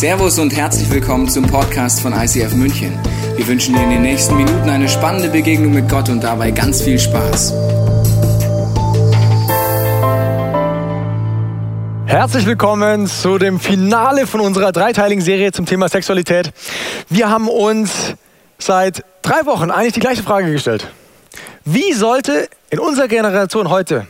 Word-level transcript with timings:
Servus 0.00 0.38
und 0.38 0.56
herzlich 0.56 0.90
willkommen 0.90 1.28
zum 1.28 1.46
Podcast 1.46 2.00
von 2.00 2.14
ICF 2.14 2.54
München. 2.54 2.98
Wir 3.36 3.46
wünschen 3.46 3.74
dir 3.74 3.82
in 3.82 3.90
den 3.90 4.00
nächsten 4.00 4.34
Minuten 4.34 4.70
eine 4.70 4.88
spannende 4.88 5.28
Begegnung 5.28 5.74
mit 5.74 5.90
Gott 5.90 6.08
und 6.08 6.24
dabei 6.24 6.52
ganz 6.52 6.80
viel 6.80 6.98
Spaß. 6.98 7.52
Herzlich 12.06 12.46
willkommen 12.46 13.08
zu 13.08 13.36
dem 13.36 13.60
Finale 13.60 14.26
von 14.26 14.40
unserer 14.40 14.72
dreiteiligen 14.72 15.22
Serie 15.22 15.52
zum 15.52 15.66
Thema 15.66 15.90
Sexualität. 15.90 16.50
Wir 17.10 17.28
haben 17.28 17.50
uns 17.50 18.14
seit 18.58 19.04
drei 19.20 19.44
Wochen 19.44 19.70
eigentlich 19.70 19.92
die 19.92 20.00
gleiche 20.00 20.22
Frage 20.22 20.50
gestellt. 20.50 20.90
Wie 21.66 21.92
sollte 21.92 22.48
in 22.70 22.78
unserer 22.78 23.08
Generation 23.08 23.68
heute 23.68 24.06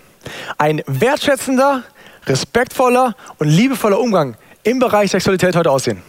ein 0.57 0.83
wertschätzender, 0.87 1.83
respektvoller 2.29 3.17
und 3.39 3.49
liebevoller 3.49 3.99
Umgang 3.99 4.37
im 4.63 4.79
Bereich 4.79 5.11
Sexualität 5.11 5.57
heute 5.57 5.71
aussehen? 5.71 6.03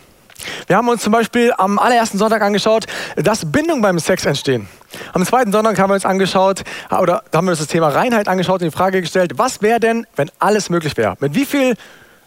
Wir 0.68 0.78
haben 0.78 0.90
uns 0.90 1.04
zum 1.04 1.14
Beispiel 1.14 1.54
am 1.58 1.78
allerersten 1.78 2.18
Sonntag 2.18 2.42
angeschaut, 2.42 2.86
dass 3.16 3.52
Bindung 3.52 3.82
beim 3.82 4.00
Sex 4.00 4.26
entstehen. 4.26 4.68
Am 5.14 5.26
zweiten 5.26 5.52
Sonntag 5.52 5.78
haben 5.80 5.90
wir 5.90 5.96
uns 5.96 6.06
angeschaut, 6.06 6.64
oder 6.90 7.24
haben 7.34 7.46
wir 7.46 7.52
uns 7.52 7.60
das 7.60 7.68
Thema 7.68 7.90
Reinheit 7.90 8.28
angeschaut 8.28 8.62
und 8.62 8.72
die 8.72 8.76
Frage 8.76 9.02
gestellt, 9.02 9.34
was 9.38 9.62
wäre 9.62 9.80
denn, 9.80 10.08
wenn 10.16 10.32
alles 10.40 10.70
möglich 10.70 10.98
wäre? 10.98 11.16
Mit 11.20 11.36
wie, 11.36 11.46
viel, 11.46 11.76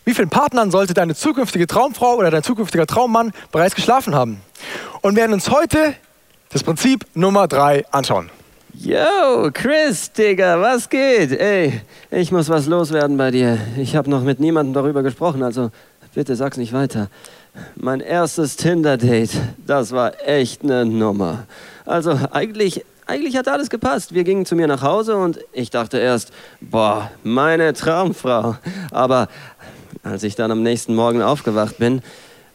wie 0.04 0.14
vielen 0.14 0.30
Partnern 0.30 0.70
sollte 0.70 0.94
deine 0.94 1.14
zukünftige 1.14 1.66
Traumfrau 1.66 2.14
oder 2.14 2.30
dein 2.30 2.42
zukünftiger 2.42 2.86
Traummann 2.86 3.32
bereits 3.52 3.74
geschlafen 3.74 4.14
haben? 4.14 4.40
Und 5.00 5.16
werden 5.16 5.32
uns 5.32 5.50
heute 5.50 5.94
das 6.50 6.62
Prinzip 6.62 7.04
Nummer 7.14 7.48
drei 7.48 7.84
anschauen. 7.90 8.30
Yo, 8.76 9.50
Chris, 9.52 10.10
Digga, 10.10 10.60
was 10.60 10.88
geht? 10.88 11.30
Ey, 11.30 11.80
ich 12.10 12.32
muss 12.32 12.48
was 12.48 12.66
loswerden 12.66 13.16
bei 13.16 13.30
dir. 13.30 13.58
Ich 13.76 13.94
habe 13.94 14.10
noch 14.10 14.22
mit 14.22 14.40
niemandem 14.40 14.74
darüber 14.74 15.04
gesprochen, 15.04 15.44
also 15.44 15.70
bitte 16.14 16.36
sag's 16.36 16.56
nicht 16.56 16.72
weiter. 16.72 17.08
Mein 17.76 18.00
erstes 18.00 18.56
Tinder-Date, 18.56 19.30
das 19.66 19.92
war 19.92 20.12
echt 20.26 20.62
eine 20.62 20.84
Nummer. 20.84 21.46
Also 21.84 22.18
eigentlich, 22.30 22.84
eigentlich 23.06 23.36
hat 23.36 23.48
alles 23.48 23.68
gepasst. 23.68 24.14
Wir 24.14 24.24
gingen 24.24 24.46
zu 24.46 24.56
mir 24.56 24.66
nach 24.66 24.82
Hause 24.82 25.16
und 25.16 25.40
ich 25.52 25.70
dachte 25.70 25.98
erst, 25.98 26.32
boah, 26.60 27.10
meine 27.22 27.72
Traumfrau. 27.72 28.56
Aber 28.90 29.28
als 30.02 30.22
ich 30.22 30.36
dann 30.36 30.50
am 30.50 30.62
nächsten 30.62 30.94
Morgen 30.94 31.22
aufgewacht 31.22 31.78
bin, 31.78 32.02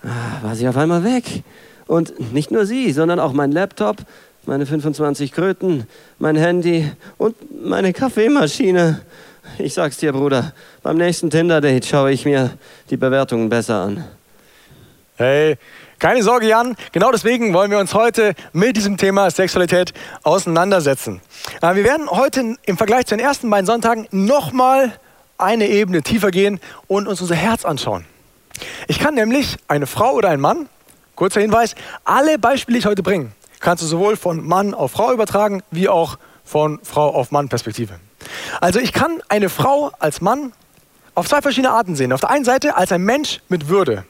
ah, 0.03 0.44
war 0.44 0.55
sie 0.55 0.67
auf 0.67 0.78
einmal 0.78 1.03
weg. 1.03 1.44
Und 1.86 2.33
nicht 2.33 2.52
nur 2.52 2.66
sie, 2.66 2.92
sondern 2.92 3.20
auch 3.20 3.33
mein 3.33 3.52
Laptop, 3.52 3.98
meine 4.45 4.66
25 4.66 5.31
Kröten, 5.31 5.86
mein 6.17 6.36
Handy 6.36 6.89
und 7.17 7.36
meine 7.66 7.94
Kaffeemaschine. 7.94 9.02
Ich 9.58 9.73
sag's 9.73 9.97
dir, 9.97 10.14
Bruder, 10.14 10.53
beim 10.83 10.97
nächsten 10.97 11.30
Tinder-Date 11.30 11.86
schaue 11.86 12.11
ich 12.11 12.25
mir 12.25 12.52
die 12.89 12.97
Bewertungen 12.97 13.50
besser 13.50 13.81
an. 13.81 14.05
Hey, 15.16 15.58
keine 16.00 16.23
Sorge, 16.23 16.47
Jan. 16.47 16.78
Genau 16.94 17.11
deswegen 17.11 17.53
wollen 17.53 17.72
wir 17.72 17.77
uns 17.77 17.94
heute 17.94 18.36
mit 18.53 18.77
diesem 18.77 18.95
Thema 18.95 19.30
Sexualität 19.31 19.94
auseinandersetzen. 20.23 21.20
Äh, 21.61 21.75
wir 21.75 21.83
werden 21.83 22.09
heute 22.09 22.55
im 22.66 22.77
Vergleich 22.77 23.05
zu 23.05 23.17
den 23.17 23.25
ersten 23.25 23.50
beiden 23.50 23.66
Sonntagen 23.66 24.08
nochmal 24.11 24.94
eine 25.38 25.67
Ebene 25.67 26.03
tiefer 26.03 26.31
gehen 26.31 26.59
und 26.88 27.08
uns 27.08 27.20
unser 27.20 27.36
Herz 27.36 27.66
anschauen. 27.66 28.05
Ich 28.88 29.00
kann 29.00 29.16
nämlich 29.16 29.58
eine 29.67 29.88
Frau 29.88 30.14
oder 30.14 30.30
einen 30.30 30.42
Mann, 30.42 30.70
kurzer 31.16 31.42
Hinweis, 31.42 31.75
alle 32.05 32.39
Beispiele, 32.39 32.75
die 32.75 32.80
ich 32.80 32.86
heute 32.86 33.03
bringe, 33.03 33.31
kannst 33.59 33.83
du 33.83 33.88
sowohl 33.88 34.16
von 34.16 34.45
Mann 34.45 34.73
auf 34.73 34.92
Frau 34.92 35.11
übertragen, 35.11 35.64
wie 35.72 35.89
auch 35.89 36.17
von 36.45 36.80
Frau 36.83 37.09
auf 37.14 37.31
Mann 37.31 37.50
Perspektive. 37.50 38.00
Also 38.62 38.80
ich 38.80 38.94
kann 38.94 39.22
eine 39.30 39.50
Frau 39.50 39.92
als 40.00 40.22
Mann 40.22 40.53
auf 41.16 41.28
zwei 41.28 41.42
verschiedene 41.42 41.73
Arten 41.73 41.95
sehen. 41.95 42.14
Auf 42.14 42.22
der 42.22 42.30
einen 42.30 42.45
Seite 42.45 42.76
als 42.76 42.92
ein 42.92 43.02
Mensch 43.02 43.42
mit 43.50 43.70
Würde. 43.70 44.06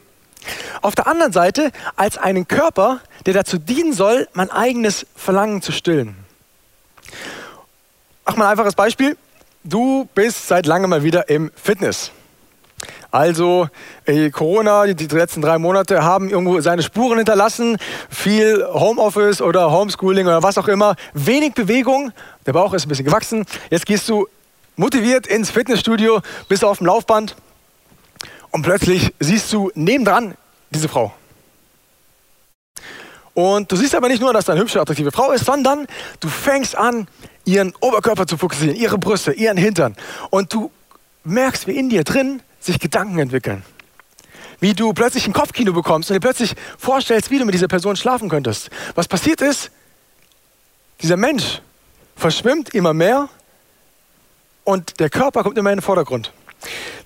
Auf 0.80 0.94
der 0.94 1.06
anderen 1.06 1.32
Seite 1.32 1.70
als 1.96 2.16
einen 2.18 2.48
Körper, 2.48 3.00
der 3.26 3.34
dazu 3.34 3.58
dienen 3.58 3.92
soll, 3.92 4.28
mein 4.32 4.50
eigenes 4.50 5.06
Verlangen 5.14 5.60
zu 5.60 5.72
stillen. 5.72 6.16
Mach 8.24 8.36
mal 8.36 8.46
ein 8.46 8.50
einfaches 8.52 8.74
Beispiel. 8.74 9.16
Du 9.64 10.08
bist 10.14 10.48
seit 10.48 10.66
langem 10.66 10.90
mal 10.90 11.02
wieder 11.02 11.28
im 11.28 11.50
Fitness. 11.54 12.12
Also 13.10 13.68
äh, 14.04 14.30
Corona, 14.30 14.86
die, 14.86 14.94
die, 14.94 15.14
letzten 15.14 15.42
drei 15.42 15.58
Monate 15.58 16.04
haben 16.04 16.30
irgendwo 16.30 16.60
seine 16.60 16.82
Spuren 16.82 17.18
hinterlassen. 17.18 17.76
Viel 18.08 18.64
Homeoffice 18.72 19.42
oder 19.42 19.72
Homeschooling 19.72 20.26
oder 20.26 20.42
was 20.42 20.58
auch 20.58 20.68
immer. 20.68 20.94
Wenig 21.12 21.54
Bewegung. 21.54 22.12
Der 22.50 22.54
Bauch 22.54 22.74
ist 22.74 22.84
ein 22.84 22.88
bisschen 22.88 23.04
gewachsen. 23.04 23.46
Jetzt 23.70 23.86
gehst 23.86 24.08
du 24.08 24.26
motiviert 24.74 25.28
ins 25.28 25.50
Fitnessstudio, 25.50 26.20
bist 26.48 26.64
auf 26.64 26.78
dem 26.78 26.88
Laufband 26.88 27.36
und 28.50 28.62
plötzlich 28.62 29.14
siehst 29.20 29.52
du 29.52 29.70
nebendran 29.76 30.34
diese 30.70 30.88
Frau. 30.88 31.14
Und 33.34 33.70
du 33.70 33.76
siehst 33.76 33.94
aber 33.94 34.08
nicht 34.08 34.20
nur, 34.20 34.32
dass 34.32 34.46
da 34.46 34.52
eine 34.54 34.62
hübsche, 34.62 34.80
attraktive 34.80 35.12
Frau 35.12 35.30
ist, 35.30 35.44
sondern 35.44 35.86
du 36.18 36.28
fängst 36.28 36.76
an, 36.76 37.06
ihren 37.44 37.72
Oberkörper 37.78 38.26
zu 38.26 38.36
fokussieren, 38.36 38.74
ihre 38.74 38.98
Brüste, 38.98 39.30
ihren 39.30 39.56
Hintern. 39.56 39.94
Und 40.30 40.52
du 40.52 40.72
merkst, 41.22 41.68
wie 41.68 41.76
in 41.76 41.88
dir 41.88 42.02
drin 42.02 42.42
sich 42.58 42.80
Gedanken 42.80 43.20
entwickeln. 43.20 43.62
Wie 44.58 44.74
du 44.74 44.92
plötzlich 44.92 45.24
ein 45.24 45.32
Kopfkino 45.32 45.72
bekommst 45.72 46.10
und 46.10 46.14
dir 46.14 46.20
plötzlich 46.20 46.56
vorstellst, 46.78 47.30
wie 47.30 47.38
du 47.38 47.44
mit 47.44 47.54
dieser 47.54 47.68
Person 47.68 47.94
schlafen 47.94 48.28
könntest. 48.28 48.70
Was 48.96 49.06
passiert 49.06 49.40
ist, 49.40 49.70
dieser 51.00 51.16
Mensch 51.16 51.60
verschwimmt 52.20 52.74
immer 52.74 52.92
mehr 52.92 53.28
und 54.64 55.00
der 55.00 55.10
Körper 55.10 55.42
kommt 55.42 55.58
immer 55.58 55.70
in 55.70 55.78
den 55.78 55.82
Vordergrund. 55.82 56.32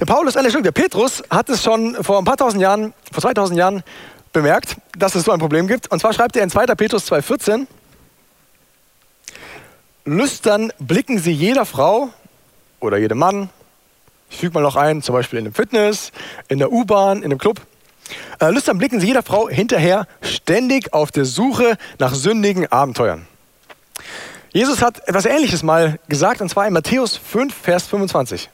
Der 0.00 0.06
Paulus, 0.06 0.34
äh, 0.34 0.62
der 0.62 0.72
Petrus 0.72 1.22
hat 1.30 1.48
es 1.48 1.62
schon 1.62 2.02
vor 2.02 2.18
ein 2.18 2.24
paar 2.24 2.36
tausend 2.36 2.60
Jahren, 2.60 2.92
vor 3.12 3.22
2000 3.22 3.56
Jahren 3.56 3.84
bemerkt, 4.32 4.76
dass 4.98 5.14
es 5.14 5.24
so 5.24 5.30
ein 5.30 5.38
Problem 5.38 5.68
gibt. 5.68 5.90
Und 5.90 6.00
zwar 6.00 6.12
schreibt 6.12 6.36
er 6.36 6.42
in 6.42 6.50
2. 6.50 6.66
Petrus 6.74 7.10
2,14, 7.10 7.66
Lüstern 10.04 10.72
blicken 10.80 11.18
sie 11.18 11.32
jeder 11.32 11.64
Frau 11.64 12.10
oder 12.80 12.98
jedem 12.98 13.18
Mann, 13.18 13.48
ich 14.28 14.38
füge 14.38 14.54
mal 14.54 14.62
noch 14.62 14.76
ein, 14.76 15.00
zum 15.00 15.14
Beispiel 15.14 15.38
in 15.38 15.46
einem 15.46 15.54
Fitness, 15.54 16.10
in 16.48 16.58
der 16.58 16.72
U-Bahn, 16.72 17.18
in 17.18 17.26
einem 17.26 17.38
Club. 17.38 17.60
Äh, 18.40 18.50
lüstern 18.50 18.78
blicken 18.78 19.00
sie 19.00 19.06
jeder 19.06 19.22
Frau 19.22 19.48
hinterher, 19.48 20.06
ständig 20.20 20.92
auf 20.92 21.12
der 21.12 21.24
Suche 21.24 21.78
nach 21.98 22.14
sündigen 22.14 22.66
Abenteuern. 22.70 23.26
Jesus 24.54 24.82
hat 24.82 25.08
etwas 25.08 25.24
Ähnliches 25.24 25.64
mal 25.64 25.98
gesagt, 26.08 26.40
und 26.40 26.48
zwar 26.48 26.64
in 26.68 26.72
Matthäus 26.72 27.16
5, 27.16 27.52
Vers 27.52 27.88
25. 27.88 28.48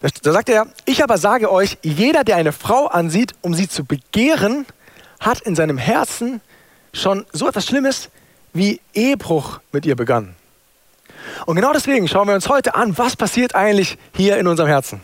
Da 0.00 0.32
sagt 0.32 0.48
er, 0.48 0.66
ich 0.86 1.04
aber 1.04 1.18
sage 1.18 1.52
euch, 1.52 1.78
jeder, 1.82 2.24
der 2.24 2.34
eine 2.34 2.50
Frau 2.50 2.88
ansieht, 2.88 3.32
um 3.42 3.54
sie 3.54 3.68
zu 3.68 3.84
begehren, 3.84 4.66
hat 5.20 5.40
in 5.42 5.54
seinem 5.54 5.78
Herzen 5.78 6.40
schon 6.92 7.26
so 7.32 7.46
etwas 7.46 7.64
Schlimmes 7.64 8.08
wie 8.52 8.80
Ehebruch 8.92 9.60
mit 9.70 9.86
ihr 9.86 9.94
begangen. 9.94 10.34
Und 11.46 11.54
genau 11.54 11.72
deswegen 11.72 12.08
schauen 12.08 12.26
wir 12.26 12.34
uns 12.34 12.48
heute 12.48 12.74
an, 12.74 12.98
was 12.98 13.14
passiert 13.14 13.54
eigentlich 13.54 13.98
hier 14.16 14.36
in 14.36 14.48
unserem 14.48 14.68
Herzen. 14.68 15.00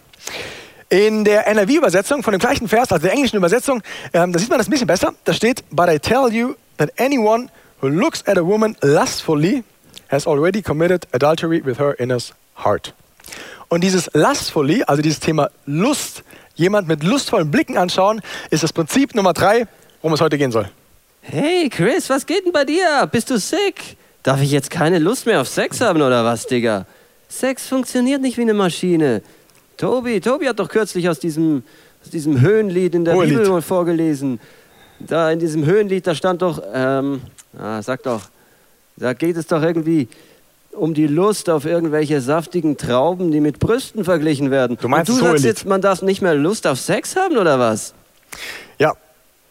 In 0.89 1.25
der 1.25 1.47
NRV-Übersetzung 1.47 2.25
von 2.25 2.33
dem 2.33 2.41
gleichen 2.41 2.67
Vers, 2.67 2.91
also 2.91 3.05
der 3.05 3.13
englischen 3.13 3.37
Übersetzung, 3.37 3.81
ähm, 4.13 4.33
da 4.33 4.41
sieht 4.41 4.51
man 4.51 4.59
das 4.59 4.67
ein 4.67 4.73
bisschen 4.73 4.89
besser. 4.89 5.15
Da 5.25 5.33
steht, 5.33 5.63
but 5.71 5.89
I 5.89 6.01
tell 6.01 6.33
you 6.33 6.57
that 6.79 6.91
anyone 6.99 7.49
who 7.81 7.89
looks 7.89 8.23
at 8.27 8.39
a 8.39 8.45
woman 8.45 8.77
lustfully 8.83 9.65
has 10.09 10.27
already 10.27 10.63
committed 10.63 11.07
adultery 11.13 11.61
with 11.65 11.79
her 11.79 11.93
in 11.99 12.11
his 12.11 12.33
heart. 12.55 12.95
Und 13.69 13.83
dieses 13.83 14.09
lustfully, 14.15 14.85
also 14.85 15.03
dieses 15.03 15.21
Thema 15.21 15.51
Lust, 15.67 16.23
jemand 16.55 16.87
mit 16.89 17.03
lustvollen 17.03 17.51
Blicken 17.51 17.77
anschauen, 17.77 18.21
ist 18.51 18.63
das 18.63 18.73
Prinzip 18.73 19.15
Nummer 19.15 19.33
drei, 19.33 19.67
worum 20.01 20.15
es 20.15 20.21
heute 20.21 20.39
gehen 20.39 20.53
soll. 20.53 20.69
Hey 21.23 21.69
Chris, 21.69 22.09
was 22.09 22.25
geht 22.25 22.45
denn 22.45 22.53
bei 22.53 22.65
dir? 22.65 23.09
Bist 23.11 23.29
du 23.31 23.39
sick? 23.39 23.97
Darf 24.23 24.41
ich 24.41 24.53
jetzt 24.53 24.71
keine 24.71 24.99
Lust 24.99 25.27
mehr 25.27 25.41
auf 25.41 25.49
Sex 25.49 25.81
haben 25.81 26.01
oder 26.01 26.25
was, 26.25 26.47
Digga? 26.47 26.87
Sex 27.29 27.67
funktioniert 27.67 28.23
nicht 28.23 28.37
wie 28.37 28.43
eine 28.43 28.55
Maschine. 28.55 29.23
Tobi, 29.77 30.21
Tobi 30.21 30.49
hat 30.49 30.59
doch 30.61 30.69
kürzlich 30.69 31.09
aus 31.09 31.19
diesem, 31.19 31.65
aus 32.03 32.11
diesem 32.11 32.41
Höhenlied 32.41 32.95
in 32.95 33.05
der 33.05 33.15
Hohelied. 33.15 33.39
Bibel 33.39 33.51
mal 33.51 33.63
vorgelesen. 33.63 34.41
Da 35.01 35.31
in 35.31 35.39
diesem 35.39 35.67
Höhenlied, 35.67 36.07
da 36.07 36.15
stand 36.15 36.43
doch, 36.43 36.63
ähm, 36.73 37.21
ah, 37.59 37.83
sag 37.83 38.03
doch, 38.03 38.23
da 38.97 39.13
geht 39.13 39.37
es 39.37 39.47
doch 39.47 39.63
irgendwie 39.63 40.09
um 40.73 40.95
die 40.95 41.07
Lust 41.07 41.49
auf 41.49 41.65
irgendwelche 41.65 42.21
saftigen 42.21 42.77
Trauben, 42.77 43.31
die 43.31 43.41
mit 43.41 43.59
Brüsten 43.59 44.05
verglichen 44.05 44.51
werden. 44.51 44.77
Du 44.81 44.89
meinst 44.89 45.11
Und 45.11 45.21
du 45.21 45.25
sagst 45.25 45.45
jetzt, 45.45 45.65
man 45.65 45.81
darf 45.81 46.03
nicht 46.03 46.23
mehr 46.23 46.35
Lust 46.35 46.67
auf 46.67 46.79
Sex 46.79 47.17
haben 47.17 47.37
oder 47.39 47.59
was? 47.59 47.95
Ja, 48.79 48.93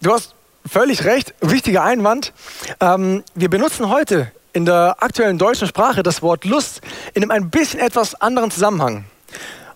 du 0.02 0.12
hast 0.12 0.36
völlig 0.68 1.06
recht. 1.06 1.34
Wichtiger 1.42 1.84
Einwand. 1.84 2.34
Ähm, 2.80 3.24
wir 3.34 3.50
benutzen 3.50 3.90
heute 3.90 4.32
in 4.54 4.66
der 4.66 4.98
aktuellen 5.00 5.38
deutschen 5.38 5.68
Sprache 5.68 6.04
das 6.04 6.22
Wort 6.22 6.46
Lust 6.46 6.82
in 7.14 7.24
einem 7.24 7.32
ein 7.32 7.50
bisschen 7.50 7.80
etwas 7.80 8.16
anderen 8.16 8.52
Zusammenhang. 8.52 9.06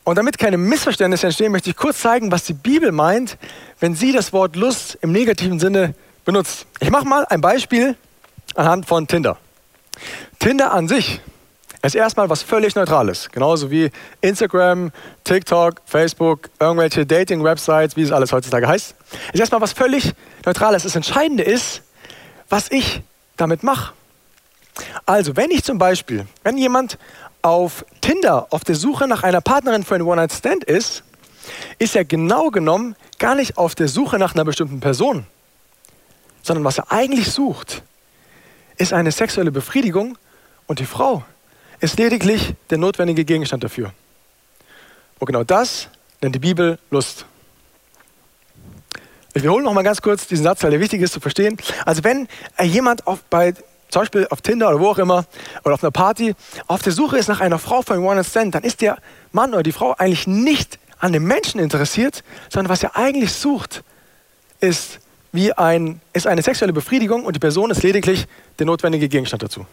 Und 0.04 0.18
damit 0.18 0.38
keine 0.38 0.58
Missverständnisse 0.58 1.28
entstehen, 1.28 1.52
möchte 1.52 1.70
ich 1.70 1.76
kurz 1.76 2.00
zeigen, 2.00 2.32
was 2.32 2.44
die 2.46 2.54
Bibel 2.54 2.92
meint, 2.92 3.38
wenn 3.80 3.96
sie 3.96 4.12
das 4.12 4.34
Wort 4.34 4.56
Lust 4.56 4.98
im 5.02 5.12
negativen 5.12 5.60
Sinne 5.60 5.94
benutzt. 6.26 6.66
Ich 6.80 6.90
mache 6.90 7.06
mal 7.06 7.26
ein 7.26 7.42
Beispiel 7.42 7.96
anhand 8.56 8.86
von 8.86 9.08
Tinder. 9.08 9.38
Tinder 10.40 10.74
an 10.74 10.88
sich 10.88 11.22
ist 11.82 11.96
erstmal 11.96 12.30
was 12.30 12.42
völlig 12.44 12.76
Neutrales. 12.76 13.30
Genauso 13.32 13.72
wie 13.72 13.90
Instagram, 14.22 14.92
TikTok, 15.24 15.82
Facebook, 15.86 16.50
irgendwelche 16.60 17.06
Dating-Websites, 17.06 17.96
wie 17.96 18.02
es 18.02 18.12
alles 18.12 18.32
heutzutage 18.32 18.68
heißt. 18.68 18.96
Ist 19.34 19.40
erstmal 19.40 19.62
was 19.62 19.74
völlig 19.74 20.14
Neutrales. 20.46 20.84
Das 20.84 20.96
Entscheidende 20.96 21.44
ist, 21.44 21.82
was 22.50 22.70
ich 22.72 23.02
damit 23.38 23.64
mache. 23.64 23.94
Also, 25.06 25.36
wenn 25.36 25.52
ich 25.52 25.64
zum 25.64 25.78
Beispiel, 25.78 26.26
wenn 26.44 26.58
jemand 26.58 26.98
auf 27.42 27.86
Tinder 28.02 28.48
auf 28.50 28.64
der 28.64 28.76
Suche 28.76 29.08
nach 29.08 29.24
einer 29.24 29.42
Partnerin 29.42 29.84
für 29.84 29.96
einen 29.96 30.06
One-Night-Stand 30.06 30.66
ist, 30.66 31.04
ist 31.80 31.96
er 31.96 32.06
genau 32.06 32.50
genommen 32.50 32.96
gar 33.18 33.36
nicht 33.36 33.58
auf 33.58 33.76
der 33.76 33.88
Suche 33.88 34.20
nach 34.20 34.36
einer 34.36 34.46
bestimmten 34.46 34.80
Person, 34.80 35.26
sondern 36.42 36.64
was 36.64 36.78
er 36.78 36.92
eigentlich 36.92 37.32
sucht, 37.32 37.84
ist 38.80 38.94
eine 38.94 39.12
sexuelle 39.12 39.52
Befriedigung 39.52 40.18
und 40.66 40.80
die 40.80 40.86
Frau 40.86 41.24
ist 41.80 42.00
lediglich 42.00 42.56
der 42.70 42.78
notwendige 42.78 43.26
Gegenstand 43.26 43.64
dafür. 43.64 43.94
Und 45.20 45.28
genau 45.28 45.44
das 45.44 45.90
nennt 46.22 46.34
die 46.34 46.40
Bibel 46.40 46.80
Lust. 46.90 47.26
Ich 49.34 49.44
wiederhole 49.44 49.64
noch 49.64 49.74
mal 49.74 49.84
ganz 49.84 50.02
kurz 50.02 50.28
diesen 50.28 50.44
Satz, 50.44 50.64
weil 50.64 50.72
der 50.72 50.80
wichtig 50.80 51.02
ist 51.02 51.14
zu 51.14 51.20
verstehen. 51.20 51.58
Also 51.86 52.04
wenn 52.04 52.28
jemand 52.62 53.06
auf, 53.06 53.22
bei, 53.30 53.54
zum 53.90 54.02
Beispiel 54.02 54.28
auf 54.30 54.42
Tinder 54.42 54.70
oder 54.70 54.80
wo 54.80 54.88
auch 54.88 54.98
immer 54.98 55.26
oder 55.64 55.76
auf 55.76 55.84
einer 55.84 55.92
Party 55.92 56.34
auf 56.68 56.82
der 56.82 56.94
Suche 56.94 57.18
ist 57.18 57.28
nach 57.28 57.42
einer 57.42 57.60
Frau 57.60 57.84
ein 57.90 58.00
One 58.00 58.24
Stand, 58.24 58.56
dann 58.56 58.64
ist 58.64 58.82
der 58.82 58.98
Mann 59.32 59.54
oder 59.54 59.64
die 59.64 59.72
Frau 59.72 59.94
eigentlich 59.94 60.26
nicht 60.26 60.80
an 61.00 61.14
dem 61.14 61.26
Menschen 61.26 61.60
interessiert, 61.60 62.24
sondern 62.50 62.70
was 62.70 62.82
er 62.82 62.96
eigentlich 62.96 63.34
sucht, 63.34 63.84
ist, 64.62 65.00
wie 65.32 65.54
ein, 65.54 66.02
ist 66.14 66.28
eine 66.28 66.42
sexuelle 66.42 66.74
Befriedigung 66.74 67.26
und 67.26 67.36
die 67.36 67.40
Person 67.40 67.70
ist 67.72 67.84
lediglich 67.84 68.28
der 68.58 68.66
notwendige 68.66 69.08
Gegenstand 69.08 69.44
dazu. 69.44 69.66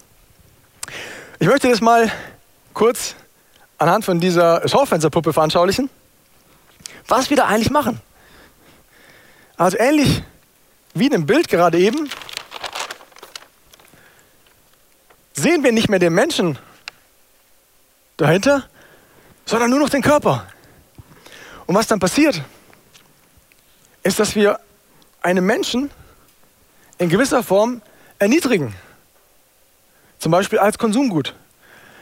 Ich 1.38 1.46
möchte 1.46 1.68
das 1.68 1.80
mal 1.80 2.10
kurz 2.74 3.14
anhand 3.78 4.04
von 4.04 4.20
dieser 4.20 4.66
Schaufensterpuppe 4.68 5.32
veranschaulichen, 5.32 5.90
was 7.08 7.30
wir 7.30 7.36
da 7.36 7.46
eigentlich 7.46 7.70
machen. 7.70 8.00
Also 9.56 9.78
ähnlich 9.78 10.22
wie 10.94 11.06
in 11.06 11.12
dem 11.12 11.26
Bild 11.26 11.48
gerade 11.48 11.78
eben, 11.78 12.10
sehen 15.34 15.62
wir 15.62 15.72
nicht 15.72 15.88
mehr 15.88 15.98
den 15.98 16.14
Menschen 16.14 16.58
dahinter, 18.16 18.64
sondern 19.44 19.70
nur 19.70 19.78
noch 19.78 19.90
den 19.90 20.02
Körper. 20.02 20.46
Und 21.66 21.74
was 21.74 21.86
dann 21.86 22.00
passiert, 22.00 22.42
ist, 24.02 24.18
dass 24.18 24.34
wir 24.34 24.58
einen 25.26 25.44
Menschen 25.44 25.90
in 26.98 27.08
gewisser 27.08 27.42
Form 27.42 27.82
erniedrigen. 28.20 28.74
Zum 30.18 30.30
Beispiel 30.30 30.60
als 30.60 30.78
Konsumgut. 30.78 31.34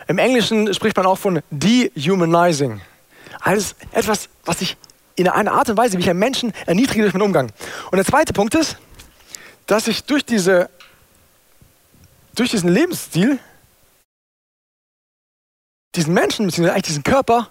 Im 0.06 0.18
Englischen 0.18 0.72
spricht 0.74 0.96
man 0.96 1.06
auch 1.06 1.18
von 1.18 1.40
dehumanizing. 1.50 2.82
Als 3.40 3.74
etwas, 3.92 4.28
was 4.44 4.60
ich 4.60 4.76
in 5.16 5.26
einer 5.26 5.52
Art 5.52 5.70
und 5.70 5.78
Weise, 5.78 5.96
wie 5.96 6.02
ich 6.02 6.10
einen 6.10 6.18
Menschen 6.18 6.52
erniedrige 6.66 7.00
durch 7.02 7.14
meinen 7.14 7.22
Umgang. 7.22 7.50
Und 7.90 7.96
der 7.96 8.04
zweite 8.04 8.34
Punkt 8.34 8.54
ist, 8.54 8.76
dass 9.66 9.88
ich 9.88 10.04
durch, 10.04 10.26
diese, 10.26 10.68
durch 12.34 12.50
diesen 12.50 12.68
Lebensstil 12.68 13.38
diesen 15.94 16.12
Menschen, 16.12 16.44
beziehungsweise 16.46 16.74
eigentlich 16.74 16.88
diesen 16.88 17.04
Körper 17.04 17.50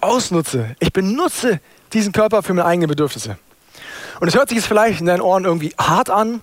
ausnutze. 0.00 0.76
Ich 0.80 0.92
benutze 0.92 1.60
diesen 1.94 2.12
Körper 2.12 2.42
für 2.42 2.52
meine 2.52 2.66
eigenen 2.66 2.88
Bedürfnisse. 2.88 3.38
Und 4.20 4.28
es 4.28 4.34
hört 4.34 4.48
sich 4.48 4.56
jetzt 4.56 4.66
vielleicht 4.66 5.00
in 5.00 5.06
deinen 5.06 5.20
Ohren 5.20 5.44
irgendwie 5.44 5.74
hart 5.78 6.10
an, 6.10 6.42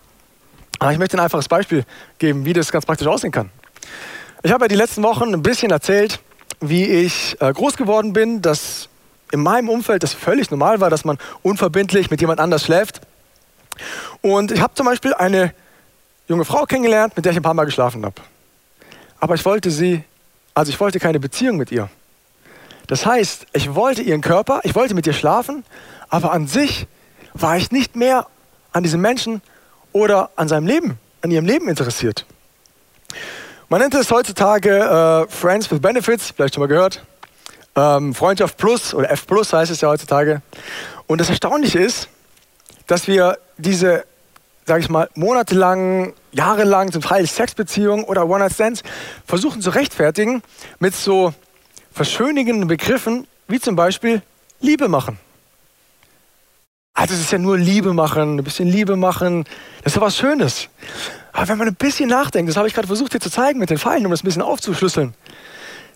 aber 0.79 0.91
ich 0.91 0.97
möchte 0.97 1.17
ein 1.17 1.21
einfaches 1.21 1.47
Beispiel 1.47 1.85
geben, 2.19 2.45
wie 2.45 2.53
das 2.53 2.71
ganz 2.71 2.85
praktisch 2.85 3.07
aussehen 3.07 3.31
kann. 3.31 3.49
Ich 4.43 4.51
habe 4.51 4.65
ja 4.65 4.67
die 4.67 4.75
letzten 4.75 5.01
Wochen 5.03 5.33
ein 5.33 5.41
bisschen 5.41 5.71
erzählt, 5.71 6.19
wie 6.59 6.85
ich 6.85 7.37
äh, 7.39 7.51
groß 7.51 7.77
geworden 7.77 8.13
bin, 8.13 8.41
dass 8.41 8.89
in 9.31 9.41
meinem 9.41 9.69
Umfeld 9.69 10.03
das 10.03 10.13
völlig 10.13 10.51
normal 10.51 10.79
war, 10.79 10.89
dass 10.89 11.05
man 11.05 11.17
unverbindlich 11.41 12.11
mit 12.11 12.21
jemand 12.21 12.39
anders 12.39 12.63
schläft. 12.63 13.01
Und 14.21 14.51
ich 14.51 14.61
habe 14.61 14.73
zum 14.75 14.85
Beispiel 14.85 15.13
eine 15.13 15.53
junge 16.27 16.45
Frau 16.45 16.65
kennengelernt, 16.65 17.15
mit 17.15 17.25
der 17.25 17.31
ich 17.31 17.37
ein 17.37 17.43
paar 17.43 17.53
Mal 17.53 17.65
geschlafen 17.65 18.05
habe. 18.05 18.15
Aber 19.19 19.35
ich 19.35 19.45
wollte 19.45 19.71
sie, 19.71 20.03
also 20.53 20.69
ich 20.69 20.79
wollte 20.79 20.99
keine 20.99 21.19
Beziehung 21.19 21.57
mit 21.57 21.71
ihr. 21.71 21.89
Das 22.87 23.05
heißt, 23.05 23.47
ich 23.53 23.73
wollte 23.73 24.01
ihren 24.01 24.21
Körper, 24.21 24.61
ich 24.63 24.75
wollte 24.75 24.93
mit 24.93 25.07
ihr 25.07 25.13
schlafen, 25.13 25.63
aber 26.09 26.31
an 26.31 26.47
sich 26.47 26.87
war 27.33 27.57
ich 27.57 27.71
nicht 27.71 27.95
mehr 27.95 28.27
an 28.71 28.83
diesem 28.83 29.01
Menschen 29.01 29.41
oder 29.91 30.31
an 30.35 30.47
seinem 30.47 30.68
Leben, 30.68 30.97
an 31.21 31.31
ihrem 31.31 31.45
Leben 31.45 31.68
interessiert. 31.68 32.25
Man 33.69 33.81
nennt 33.81 33.95
es 33.95 34.12
heutzutage 34.12 34.69
äh, 34.69 35.31
Friends 35.31 35.71
with 35.71 35.80
Benefits, 35.80 36.31
vielleicht 36.35 36.56
schon 36.56 36.62
mal 36.62 36.68
gehört. 36.68 37.03
Ähm, 37.75 38.13
Freundschaft 38.13 38.57
Plus 38.57 38.94
oder 38.94 39.09
F 39.09 39.25
Plus 39.25 39.51
heißt 39.51 39.71
es 39.71 39.81
ja 39.81 39.89
heutzutage. 39.89 40.41
Und 41.07 41.19
das 41.19 41.30
Erstaunliche 41.30 41.80
ist, 41.80 42.07
dass 42.88 43.07
wir 43.07 43.38
diese, 43.57 44.06
sage 44.65 44.81
ich 44.81 44.89
mal, 44.89 45.09
monatelang, 45.15 46.13
jahrelang 46.31 46.91
zum 46.91 47.01
Teil 47.01 47.25
Sexbeziehungen 47.25 48.06
oder 48.06 48.27
One-Night-Stands 48.27 48.83
versuchen 49.25 49.62
zu 49.62 49.71
rechtfertigen 49.71 50.44
mit 50.80 50.95
so 50.95 51.33
verschönigenden 51.91 52.68
Begriffen 52.68 53.27
wie 53.47 53.59
zum 53.59 53.75
Beispiel 53.75 54.21
Liebe 54.59 54.88
machen. 54.88 55.18
Also 56.94 57.16
es 57.16 57.22
ist 57.22 57.31
ja 57.31 57.40
nur 57.40 57.57
Liebe 57.57 57.94
machen, 57.94 58.38
ein 58.38 58.44
bisschen 58.44 58.68
Liebe 58.68 58.95
machen, 58.95 59.45
das 59.84 59.94
ist 59.94 59.95
ja 59.95 60.01
was 60.01 60.18
Schönes. 60.18 60.69
Aber 61.31 61.48
wenn 61.48 61.57
man 61.57 61.68
ein 61.68 61.75
bisschen 61.75 62.10
nachdenkt, 62.10 62.50
das 62.50 62.57
habe 62.57 62.68
ich 62.68 62.74
gerade 62.74 62.88
versucht 62.88 63.13
dir 63.13 63.19
zu 63.19 63.31
zeigen 63.31 63.60
mit 63.60 63.72
den 63.72 63.80
Pfeilen, 63.80 64.06
um 64.06 64.12
das 64.12 64.22
ein 64.22 64.25
bisschen 64.25 64.44
aufzuschlüsseln, 64.44 65.13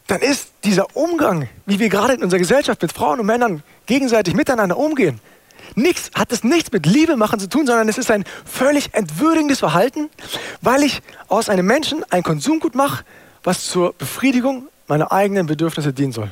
dann 0.07 0.21
ist 0.21 0.49
dieser 0.63 0.95
Umgang, 0.95 1.49
wie 1.65 1.79
wir 1.79 1.89
gerade 1.89 2.13
in 2.13 2.23
unserer 2.23 2.39
Gesellschaft 2.39 2.81
mit 2.81 2.91
Frauen 2.91 3.19
und 3.19 3.27
Männern 3.27 3.61
gegenseitig 3.85 4.33
miteinander 4.33 4.77
umgehen, 4.77 5.19
nichts, 5.75 6.09
hat 6.15 6.31
es 6.31 6.43
nichts 6.43 6.71
mit 6.71 6.85
Liebe 6.85 7.15
machen 7.15 7.39
zu 7.39 7.47
tun, 7.47 7.67
sondern 7.67 7.87
es 7.89 7.97
ist 7.97 8.09
ein 8.09 8.23
völlig 8.45 8.93
entwürdigendes 8.93 9.59
Verhalten, 9.59 10.09
weil 10.61 10.81
ich 10.83 11.01
aus 11.27 11.49
einem 11.49 11.67
Menschen 11.67 12.03
ein 12.09 12.23
Konsumgut 12.23 12.73
mache, 12.73 13.03
was 13.43 13.65
zur 13.65 13.93
Befriedigung 13.93 14.67
meiner 14.87 15.11
eigenen 15.11 15.45
Bedürfnisse 15.45 15.93
dienen 15.93 16.13
soll. 16.13 16.31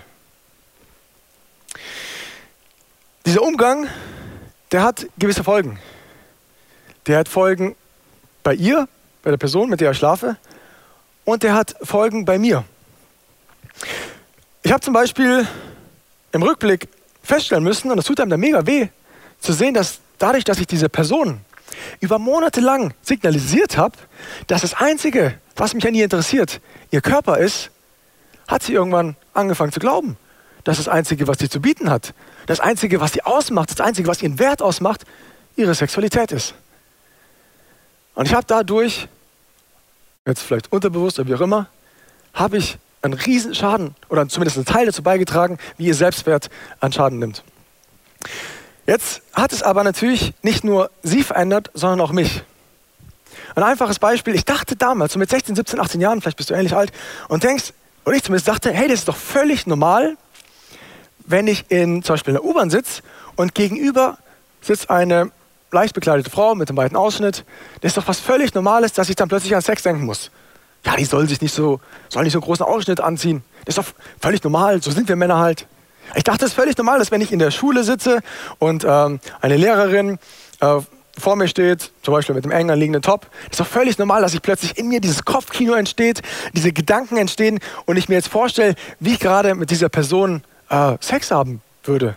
Dieser 3.26 3.42
Umgang, 3.42 3.88
der 4.76 4.84
hat 4.84 5.08
gewisse 5.18 5.42
Folgen. 5.42 5.80
Der 7.08 7.20
hat 7.20 7.30
Folgen 7.30 7.78
bei 8.44 8.54
ihr, 8.54 8.90
bei 9.24 9.30
der 9.30 9.38
Person, 9.38 9.70
mit 9.70 9.80
der 9.80 9.92
ich 9.92 9.98
schlafe, 9.98 10.36
und 11.24 11.44
der 11.44 11.54
hat 11.54 11.78
Folgen 11.82 12.26
bei 12.26 12.38
mir. 12.38 12.66
Ich 14.64 14.74
habe 14.74 14.82
zum 14.82 14.94
Beispiel 14.94 15.48
im 16.34 16.44
Rückblick 16.44 16.90
feststellen 17.24 17.64
müssen, 17.64 17.90
und 17.90 17.96
das 17.96 18.06
tut 18.06 18.20
einem 18.20 18.32
da 18.32 18.36
mega 18.36 18.68
weh, 18.68 18.90
zu 19.40 19.54
sehen, 19.54 19.74
dass 19.74 20.02
dadurch, 20.18 20.44
dass 20.44 20.60
ich 20.60 20.68
diese 20.68 20.90
Person 20.90 21.40
über 22.02 22.20
Monate 22.20 22.60
lang 22.60 22.94
signalisiert 23.02 23.78
habe, 23.78 23.96
dass 24.48 24.64
das 24.64 24.74
Einzige, 24.74 25.40
was 25.56 25.74
mich 25.74 25.88
an 25.88 25.96
ihr 25.96 26.04
interessiert, 26.04 26.60
ihr 26.92 27.00
Körper 27.00 27.38
ist, 27.38 27.72
hat 28.46 28.64
sie 28.64 28.74
irgendwann 28.74 29.16
angefangen 29.34 29.72
zu 29.72 29.80
glauben, 29.80 30.18
dass 30.66 30.78
das 30.78 30.90
Einzige, 30.90 31.28
was 31.28 31.38
sie 31.38 31.48
zu 31.48 31.62
bieten 31.62 31.90
hat, 31.90 32.14
das 32.48 32.60
Einzige, 32.60 33.00
was 33.00 33.14
sie 33.14 33.22
ausmacht, 33.24 33.72
das 33.72 33.80
Einzige, 33.80 34.10
was 34.10 34.22
ihren 34.22 34.40
Wert 34.40 34.62
ausmacht, 34.62 35.06
ihre 35.56 35.74
Sexualität 35.74 36.34
ist. 36.34 36.54
Und 38.16 38.28
ich 38.28 38.34
habe 38.34 38.46
dadurch, 38.46 39.08
jetzt 40.26 40.42
vielleicht 40.42 40.72
unterbewusst 40.72 41.20
oder 41.20 41.30
wie 41.30 41.36
auch 41.36 41.42
immer, 41.42 41.68
habe 42.34 42.58
ich 42.58 42.78
einen 43.02 43.14
riesen 43.14 43.54
Schaden 43.54 43.96
oder 44.10 44.28
zumindest 44.28 44.58
einen 44.58 44.66
Teil 44.66 44.88
dazu 44.88 45.04
beigetragen, 45.04 45.60
wie 45.78 45.86
ihr 45.86 45.96
Selbstwert 45.96 46.50
an 46.80 46.92
Schaden 46.92 47.20
nimmt. 47.20 47.44
Jetzt 48.88 49.22
hat 49.34 49.54
es 49.54 49.62
aber 49.62 49.84
natürlich 49.84 50.34
nicht 50.42 50.64
nur 50.64 50.90
sie 51.04 51.24
verändert, 51.24 51.70
sondern 51.74 52.02
auch 52.02 52.12
mich. 52.12 52.44
Ein 53.54 53.64
einfaches 53.64 54.00
Beispiel, 54.00 54.34
ich 54.34 54.46
dachte 54.46 54.76
damals, 54.76 55.14
so 55.14 55.20
mit 55.20 55.30
16, 55.30 55.56
17, 55.56 55.80
18 55.80 56.02
Jahren, 56.02 56.22
vielleicht 56.22 56.38
bist 56.38 56.50
du 56.50 56.56
ähnlich 56.56 56.76
alt, 56.76 56.92
und 57.28 57.44
denkst, 57.44 57.74
und 58.04 58.14
ich 58.14 58.24
zumindest 58.24 58.48
dachte, 58.48 58.72
hey, 58.72 58.88
das 58.88 59.00
ist 59.00 59.08
doch 59.08 59.16
völlig 59.16 59.68
normal, 59.68 60.18
wenn 61.26 61.48
ich 61.48 61.66
in 61.70 62.04
zum 62.04 62.14
Beispiel 62.14 62.36
in 62.36 62.42
der 62.42 62.46
U-Bahn 62.46 62.70
sitze 62.70 63.02
und 63.36 63.56
gegenüber 63.56 64.18
sitzt 64.62 64.90
eine 64.90 65.32
leicht 65.72 65.94
bekleidete 65.94 66.30
Frau 66.30 66.56
mit 66.56 66.70
einem 66.70 66.78
weiten 66.78 66.96
Ausschnitt. 66.96 67.44
Das 67.82 67.92
ist 67.92 67.98
doch 67.98 68.08
was 68.08 68.20
völlig 68.20 68.54
Normales, 68.54 68.94
dass 68.94 69.10
ich 69.10 69.16
dann 69.16 69.28
plötzlich 69.28 69.56
an 69.56 69.62
Sex 69.62 69.84
denken 69.84 70.06
muss. 70.06 70.32
Ja, 70.86 70.96
die 70.96 71.06
soll 71.06 71.28
sich 71.28 71.42
nicht 71.42 71.54
so, 71.54 71.80
soll 72.10 72.24
nicht 72.24 72.34
so 72.34 72.40
einen 72.40 72.46
großen 72.46 72.66
Ausschnitt 72.66 73.02
anziehen. 73.02 73.44
Das 73.66 73.78
ist 73.78 73.86
doch 73.86 73.94
völlig 74.22 74.44
normal, 74.44 74.82
so 74.82 74.92
sind 74.92 75.10
wir 75.10 75.16
Männer 75.16 75.40
halt. 75.40 75.68
Ich 76.14 76.24
dachte, 76.24 76.46
es 76.46 76.52
ist 76.52 76.56
völlig 76.56 76.78
normal, 76.78 77.00
dass 77.00 77.12
wenn 77.12 77.22
ich 77.22 77.32
in 77.32 77.40
der 77.40 77.50
Schule 77.50 77.84
sitze 77.84 78.22
und 78.60 78.86
ähm, 78.88 79.20
eine 79.42 79.58
Lehrerin 79.58 80.20
äh, 80.60 80.80
vor 81.18 81.36
mir 81.36 81.48
steht, 81.48 81.92
zum 82.04 82.14
Beispiel 82.14 82.36
mit 82.36 82.46
dem 82.46 82.52
eng 82.52 82.70
anliegenden 82.70 83.02
Top, 83.02 83.28
ist 83.50 83.60
doch 83.60 83.66
völlig 83.66 83.98
normal, 83.98 84.22
dass 84.22 84.34
sich 84.34 84.42
plötzlich 84.42 84.78
in 84.78 84.88
mir 84.88 85.02
dieses 85.02 85.26
Kopfkino 85.26 85.74
entsteht, 85.74 86.22
diese 86.54 86.72
Gedanken 86.72 87.18
entstehen 87.18 87.60
und 87.86 87.98
ich 87.98 88.10
mir 88.10 88.16
jetzt 88.16 88.28
vorstelle, 88.28 88.76
wie 89.00 89.14
ich 89.14 89.20
gerade 89.20 89.56
mit 89.56 89.72
dieser 89.72 89.90
Person 89.90 90.44
äh, 90.70 90.98
Sex 91.00 91.32
haben 91.32 91.62
würde. 91.84 92.16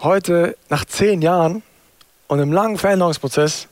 Heute, 0.00 0.56
nach 0.68 0.84
zehn 0.84 1.20
Jahren 1.20 1.62
und 2.26 2.40
einem 2.40 2.52
langen 2.52 2.78
Veränderungsprozess, 2.78 3.68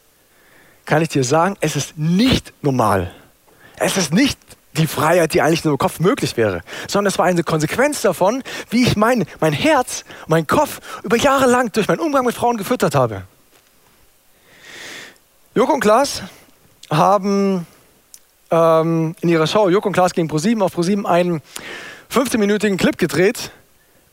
kann 0.84 1.02
ich 1.02 1.08
dir 1.08 1.24
sagen, 1.24 1.56
es 1.60 1.76
ist 1.76 1.96
nicht 1.96 2.52
normal. 2.62 3.12
Es 3.76 3.96
ist 3.96 4.12
nicht 4.12 4.38
die 4.74 4.86
Freiheit, 4.86 5.34
die 5.34 5.42
eigentlich 5.42 5.64
nur 5.64 5.74
im 5.74 5.78
Kopf 5.78 6.00
möglich 6.00 6.36
wäre, 6.36 6.62
sondern 6.86 7.10
es 7.10 7.18
war 7.18 7.26
eine 7.26 7.42
Konsequenz 7.42 8.02
davon, 8.02 8.42
wie 8.70 8.84
ich 8.84 8.96
mein, 8.96 9.26
mein 9.40 9.52
Herz, 9.52 10.04
mein 10.26 10.46
Kopf 10.46 10.80
über 11.02 11.16
Jahre 11.16 11.46
lang 11.46 11.72
durch 11.72 11.88
meinen 11.88 12.00
Umgang 12.00 12.24
mit 12.24 12.34
Frauen 12.34 12.56
gefüttert 12.56 12.94
habe. 12.94 13.22
Joko 15.54 15.74
und 15.74 15.80
Klaas 15.80 16.22
haben 16.90 17.66
ähm, 18.50 19.16
in 19.20 19.28
ihrer 19.28 19.46
Show 19.46 19.68
Joko 19.68 19.88
und 19.88 19.94
Klaas 19.94 20.12
gegen 20.12 20.28
ProSieben 20.28 20.62
auf 20.62 20.72
ProSieben 20.72 21.06
einen 21.06 21.42
15-minütigen 22.10 22.76
Clip 22.76 22.96
gedreht, 22.96 23.50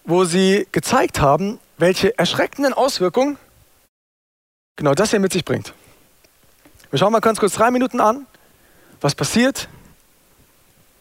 wo 0.03 0.25
sie 0.25 0.67
gezeigt 0.71 1.19
haben, 1.21 1.59
welche 1.77 2.17
erschreckenden 2.17 2.73
Auswirkungen 2.73 3.37
genau 4.75 4.93
das 4.93 5.11
hier 5.11 5.19
mit 5.19 5.31
sich 5.31 5.45
bringt. 5.45 5.73
Wir 6.91 6.99
schauen 6.99 7.11
mal 7.11 7.19
ganz 7.19 7.39
kurz 7.39 7.53
drei 7.53 7.71
Minuten 7.71 7.99
an, 7.99 8.25
was 9.01 9.15
passiert, 9.15 9.67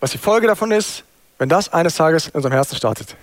was 0.01 0.13
die 0.13 0.19
Folge 0.19 0.47
davon 0.47 0.71
ist, 0.71 1.05
wenn 1.39 1.49
das 1.49 1.73
eines 1.73 1.97
Tages 1.97 2.29
in 2.29 2.35
unserem 2.35 2.53
Herzen 2.53 2.77
startet. 2.77 3.17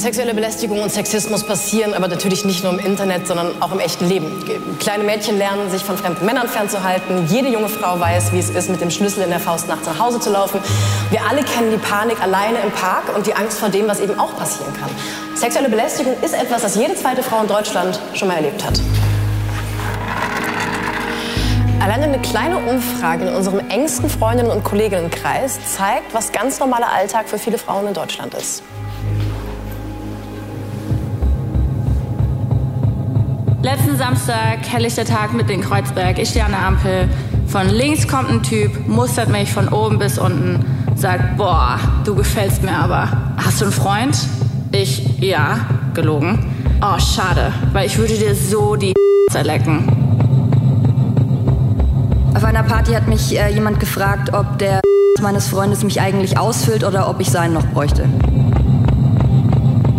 Sexuelle 0.00 0.32
Belästigung 0.32 0.80
und 0.80 0.90
Sexismus 0.90 1.44
passieren 1.44 1.92
aber 1.92 2.08
natürlich 2.08 2.46
nicht 2.46 2.64
nur 2.64 2.72
im 2.72 2.78
Internet, 2.78 3.26
sondern 3.26 3.60
auch 3.60 3.70
im 3.70 3.80
echten 3.80 4.08
Leben. 4.08 4.42
Kleine 4.78 5.04
Mädchen 5.04 5.36
lernen, 5.36 5.70
sich 5.70 5.84
von 5.84 5.98
fremden 5.98 6.24
Männern 6.24 6.48
fernzuhalten. 6.48 7.26
Jede 7.26 7.48
junge 7.48 7.68
Frau 7.68 8.00
weiß, 8.00 8.32
wie 8.32 8.38
es 8.38 8.48
ist, 8.48 8.70
mit 8.70 8.80
dem 8.80 8.90
Schlüssel 8.90 9.22
in 9.24 9.28
der 9.28 9.40
Faust 9.40 9.68
nachts 9.68 9.86
nach 9.86 9.98
Hause 9.98 10.18
zu 10.18 10.30
laufen. 10.30 10.58
Wir 11.10 11.20
alle 11.28 11.42
kennen 11.42 11.70
die 11.70 11.76
Panik 11.76 12.22
alleine 12.22 12.60
im 12.60 12.70
Park 12.70 13.14
und 13.14 13.26
die 13.26 13.34
Angst 13.34 13.58
vor 13.58 13.68
dem, 13.68 13.88
was 13.88 14.00
eben 14.00 14.18
auch 14.18 14.34
passieren 14.38 14.72
kann. 14.72 14.88
Sexuelle 15.36 15.68
Belästigung 15.68 16.14
ist 16.22 16.32
etwas, 16.32 16.62
das 16.62 16.76
jede 16.76 16.94
zweite 16.94 17.22
Frau 17.22 17.42
in 17.42 17.48
Deutschland 17.48 18.00
schon 18.14 18.28
mal 18.28 18.36
erlebt 18.36 18.64
hat. 18.64 18.80
Alleine 21.78 22.04
eine 22.04 22.20
kleine 22.20 22.56
Umfrage 22.56 23.26
in 23.26 23.34
unserem 23.34 23.68
engsten 23.68 24.08
Freundinnen- 24.08 24.50
und 24.50 24.64
Kolleginnenkreis 24.64 25.58
zeigt, 25.76 26.14
was 26.14 26.32
ganz 26.32 26.58
normaler 26.58 26.90
Alltag 26.90 27.28
für 27.28 27.38
viele 27.38 27.58
Frauen 27.58 27.86
in 27.88 27.92
Deutschland 27.92 28.32
ist. 28.32 28.62
Letzten 33.62 33.94
Samstag, 33.98 34.60
helllichter 34.66 35.04
Tag 35.04 35.34
mit 35.34 35.50
in 35.50 35.60
Kreuzberg. 35.60 36.18
Ich 36.18 36.30
stehe 36.30 36.46
an 36.46 36.52
der 36.52 36.64
Ampel. 36.64 37.08
Von 37.46 37.68
links 37.68 38.08
kommt 38.08 38.30
ein 38.30 38.42
Typ, 38.42 38.88
mustert 38.88 39.28
mich 39.28 39.52
von 39.52 39.68
oben 39.68 39.98
bis 39.98 40.18
unten, 40.18 40.64
sagt, 40.94 41.36
boah, 41.36 41.78
du 42.06 42.14
gefällst 42.14 42.62
mir 42.62 42.72
aber. 42.72 43.08
Hast 43.36 43.60
du 43.60 43.66
einen 43.66 43.74
Freund? 43.74 44.16
Ich, 44.72 45.20
ja, 45.20 45.58
gelogen. 45.92 46.38
Oh, 46.80 46.98
schade, 46.98 47.52
weil 47.74 47.86
ich 47.86 47.98
würde 47.98 48.14
dir 48.14 48.34
so 48.34 48.76
die 48.76 48.94
zerlecken. 49.30 49.84
Auf 52.34 52.44
einer 52.44 52.62
Party 52.62 52.92
hat 52.92 53.08
mich 53.08 53.38
äh, 53.38 53.52
jemand 53.52 53.78
gefragt, 53.78 54.32
ob 54.32 54.58
der 54.58 54.80
meines 55.20 55.48
Freundes 55.48 55.84
mich 55.84 56.00
eigentlich 56.00 56.38
ausfüllt 56.38 56.82
oder 56.82 57.10
ob 57.10 57.20
ich 57.20 57.28
seinen 57.28 57.52
noch 57.52 57.66
bräuchte. 57.66 58.08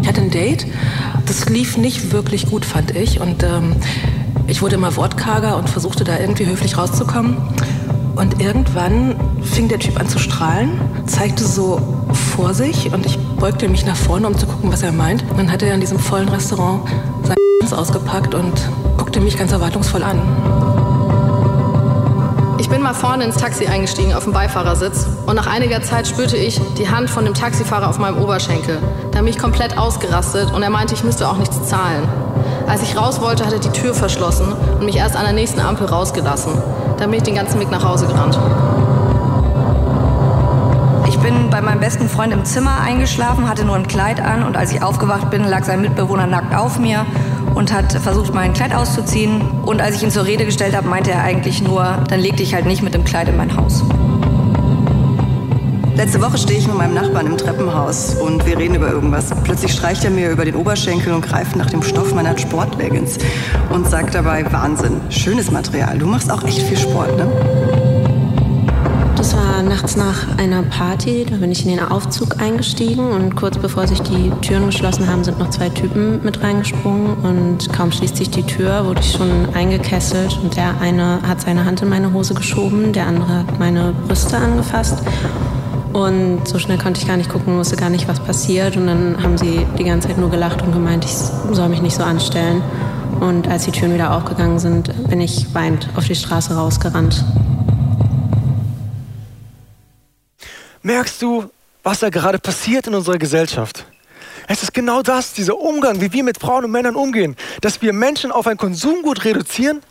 Ich 0.02 0.08
hatte 0.08 0.22
ein 0.22 0.32
Date 0.32 0.66
das 1.32 1.48
lief 1.48 1.78
nicht 1.78 2.12
wirklich 2.12 2.50
gut, 2.50 2.66
fand 2.66 2.96
ich. 2.96 3.22
Und 3.22 3.44
ähm, 3.44 3.76
ich 4.48 4.62
wurde 4.62 4.76
immer 4.76 4.96
wortkarger 4.98 5.56
und 5.58 5.70
versuchte 5.70 6.04
da 6.04 6.20
irgendwie 6.20 6.46
höflich 6.46 6.78
rauszukommen. 6.78 7.38
Und 8.16 8.42
irgendwann 8.42 9.16
fing 9.42 9.70
der 9.70 9.80
Typ 9.80 9.98
an 10.00 10.10
zu 10.10 10.20
strahlen, 10.20 10.72
zeigte 11.06 11.46
so 11.46 11.82
vor 12.36 12.54
sich 12.54 12.92
und 12.94 13.06
ich 13.06 13.18
beugte 13.40 13.70
mich 13.70 13.86
nach 13.86 13.96
vorne, 13.96 14.28
um 14.28 14.38
zu 14.38 14.46
gucken, 14.46 14.72
was 14.72 14.84
er 14.84 14.92
meint. 14.92 15.24
Und 15.30 15.40
dann 15.40 15.52
hat 15.52 15.64
er 15.64 15.74
in 15.74 15.80
diesem 15.80 15.98
vollen 15.98 16.28
Restaurant 16.28 16.82
sein 17.24 17.38
ausgepackt 17.72 18.36
und 18.36 18.52
guckte 18.98 19.22
mich 19.22 19.38
ganz 19.38 19.54
erwartungsvoll 19.54 20.04
an. 20.04 20.20
Ich 22.62 22.70
bin 22.70 22.84
mal 22.84 22.94
vorne 22.94 23.24
ins 23.24 23.38
Taxi 23.38 23.66
eingestiegen 23.66 24.14
auf 24.14 24.26
dem 24.26 24.34
Beifahrersitz 24.34 25.08
und 25.26 25.36
nach 25.36 25.48
einiger 25.48 25.82
Zeit 25.82 26.08
spürte 26.08 26.38
ich 26.38 26.62
die 26.78 26.88
Hand 26.88 27.10
von 27.10 27.26
dem 27.26 27.34
Taxifahrer 27.34 27.90
auf 27.90 27.98
meinem 27.98 28.22
Oberschenkel. 28.22 28.78
Da 29.12 29.18
bin 29.18 29.30
ich 29.30 29.40
komplett 29.40 29.80
ausgerastet 29.80 30.54
und 30.54 30.62
er 30.62 30.70
meinte, 30.70 30.94
ich 30.94 31.04
müsste 31.04 31.28
auch 31.28 31.38
nichts 31.38 31.68
zahlen. 31.68 32.08
Als 32.68 32.84
ich 32.84 32.96
raus 32.96 33.20
wollte, 33.20 33.48
hat 33.48 33.54
er 33.54 33.58
die 33.58 33.72
Tür 33.72 33.96
verschlossen 33.96 34.54
und 34.80 34.86
mich 34.86 34.96
erst 34.96 35.16
an 35.16 35.24
der 35.24 35.34
nächsten 35.34 35.60
Ampel 35.60 35.88
rausgelassen. 35.88 36.54
Dann 37.00 37.10
bin 37.10 37.18
ich 37.18 37.24
den 37.24 37.34
ganzen 37.34 37.60
Weg 37.60 37.72
nach 37.72 37.84
Hause 37.84 38.06
gerannt. 38.06 38.38
Ich 41.10 41.18
bin 41.18 41.50
bei 41.50 41.62
meinem 41.62 41.80
besten 41.80 42.08
Freund 42.10 42.32
im 42.32 42.46
Zimmer 42.46 42.80
eingeschlafen, 42.80 43.50
hatte 43.50 43.66
nur 43.66 43.76
ein 43.76 43.88
Kleid 43.88 44.22
an 44.22 44.44
und 44.44 44.56
als 44.56 44.72
ich 44.72 44.84
aufgewacht 44.84 45.32
bin, 45.32 45.46
lag 45.46 45.64
sein 45.64 45.82
Mitbewohner 45.82 46.28
nackt 46.28 46.56
auf 46.56 46.78
mir 46.78 47.08
und 47.56 47.74
hat 47.74 47.92
versucht, 47.94 48.34
mein 48.34 48.54
Kleid 48.54 48.74
auszuziehen. 48.74 49.42
Und 49.64 49.82
als 49.82 49.96
ich 49.96 50.04
ihn 50.04 50.12
zur 50.12 50.26
Rede 50.26 50.46
gestellt 50.46 50.76
habe, 50.76 50.88
meinte 50.88 51.12
er 51.12 51.24
eigentlich 51.24 51.62
nur, 51.62 52.04
dann 52.10 52.20
leg 52.20 52.38
dich 52.38 52.54
halt 52.54 52.66
nicht 52.66 52.82
mit 52.82 52.94
dem 52.94 53.04
Kleid 53.04 53.28
in 53.30 53.38
mein 53.38 53.56
Haus. 53.56 53.84
Letzte 55.96 56.22
Woche 56.22 56.38
stehe 56.38 56.58
ich 56.58 56.68
mit 56.68 56.78
meinem 56.78 56.96
Nachbarn 56.96 57.28
im 57.28 57.38
Treppenhaus 57.38 58.16
und 58.16 58.46
wir 58.46 58.58
reden 58.58 58.76
über 58.76 58.90
irgendwas. 58.90 59.30
Plötzlich 59.44 59.74
streicht 59.74 60.04
er 60.04 60.10
mir 60.10 60.32
über 60.32 60.46
den 60.46 60.56
Oberschenkel 60.56 61.14
und 61.14 61.22
greift 61.22 61.56
nach 61.56 61.70
dem 61.70 61.84
Stoff 61.84 62.16
meiner 62.16 62.36
Sportleggings 62.38 63.18
und 63.70 63.88
sagt 63.88 64.16
dabei, 64.16 64.52
Wahnsinn, 64.52 65.00
schönes 65.10 65.52
Material, 65.52 66.00
du 66.00 66.08
machst 66.08 66.32
auch 66.32 66.44
echt 66.44 66.64
viel 66.64 66.78
Sport, 66.78 67.18
ne? 67.18 67.61
Das 69.22 69.36
war 69.36 69.62
nachts 69.62 69.96
nach 69.96 70.36
einer 70.40 70.64
Party, 70.64 71.28
da 71.30 71.36
bin 71.36 71.52
ich 71.52 71.64
in 71.64 71.70
den 71.70 71.80
Aufzug 71.80 72.42
eingestiegen 72.42 73.12
und 73.12 73.36
kurz 73.36 73.56
bevor 73.56 73.86
sich 73.86 74.02
die 74.02 74.32
Türen 74.42 74.66
geschlossen 74.66 75.08
haben, 75.08 75.24
sind 75.24 75.38
noch 75.38 75.52
zwei 75.52 75.70
Typen 75.70 76.24
mit 76.24 76.42
reingesprungen 76.42 77.14
und 77.22 77.72
kaum 77.72 77.92
schließt 77.92 78.18
sich 78.18 78.32
die 78.32 78.42
Tür, 78.42 78.84
wurde 78.88 79.00
ich 79.02 79.12
schon 79.12 79.54
eingekesselt 79.54 80.40
und 80.42 80.58
der 80.58 80.82
eine 80.82 81.22
hat 81.22 81.40
seine 81.40 81.66
Hand 81.66 81.84
in 81.84 81.90
meine 81.90 82.12
Hose 82.14 82.34
geschoben, 82.34 82.94
der 82.94 83.06
andere 83.06 83.32
hat 83.32 83.60
meine 83.60 83.94
Brüste 84.08 84.38
angefasst. 84.38 84.98
Und 85.94 86.48
so 86.48 86.58
schnell 86.58 86.80
konnte 86.80 87.00
ich 87.00 87.08
gar 87.08 87.18
nicht 87.18 87.30
gucken, 87.30 87.60
wusste 87.60 87.76
gar 87.76 87.92
nicht, 87.92 88.08
was 88.08 88.20
passiert. 88.20 88.76
Und 88.76 88.88
dann 88.88 89.22
haben 89.22 89.38
sie 89.38 89.68
die 89.78 89.84
ganze 89.84 90.08
Zeit 90.08 90.18
nur 90.18 90.32
gelacht 90.32 90.64
und 90.64 90.72
gemeint, 90.72 91.06
ich 91.06 91.14
soll 91.56 91.70
mich 91.70 91.84
nicht 91.84 91.96
so 91.96 92.02
anstellen. 92.02 92.64
Und 93.20 93.48
als 93.48 93.66
die 93.66 93.72
Türen 93.72 93.94
wieder 93.94 94.16
aufgegangen 94.16 94.58
sind, 94.58 94.90
bin 95.10 95.22
ich 95.22 95.54
weinend 95.54 95.90
auf 95.96 96.08
die 96.08 96.16
Straße 96.16 96.56
rausgerannt. 96.56 97.24
Merkst 100.84 101.22
du, 101.22 101.50
was 101.84 102.00
da 102.00 102.10
gerade 102.10 102.40
passiert 102.40 102.88
in 102.88 102.96
unserer 102.96 103.18
Gesellschaft? 103.18 103.86
Es 104.48 104.64
ist 104.64 104.74
genau 104.74 105.02
das, 105.02 105.34
dieser 105.34 105.58
Umgang, 105.58 106.02
wie 106.02 106.12
wir 106.12 106.24
mit 106.24 106.40
Frauen 106.40 106.66
und 106.66 106.72
Männern 106.72 106.96
umgehen, 106.96 107.36
dass 107.62 107.82
wir 107.82 107.94
Menschen 107.94 108.32
auf 108.32 108.48
ein 108.48 108.58
Konsumgut 108.58 109.24
reduzieren 109.24 109.82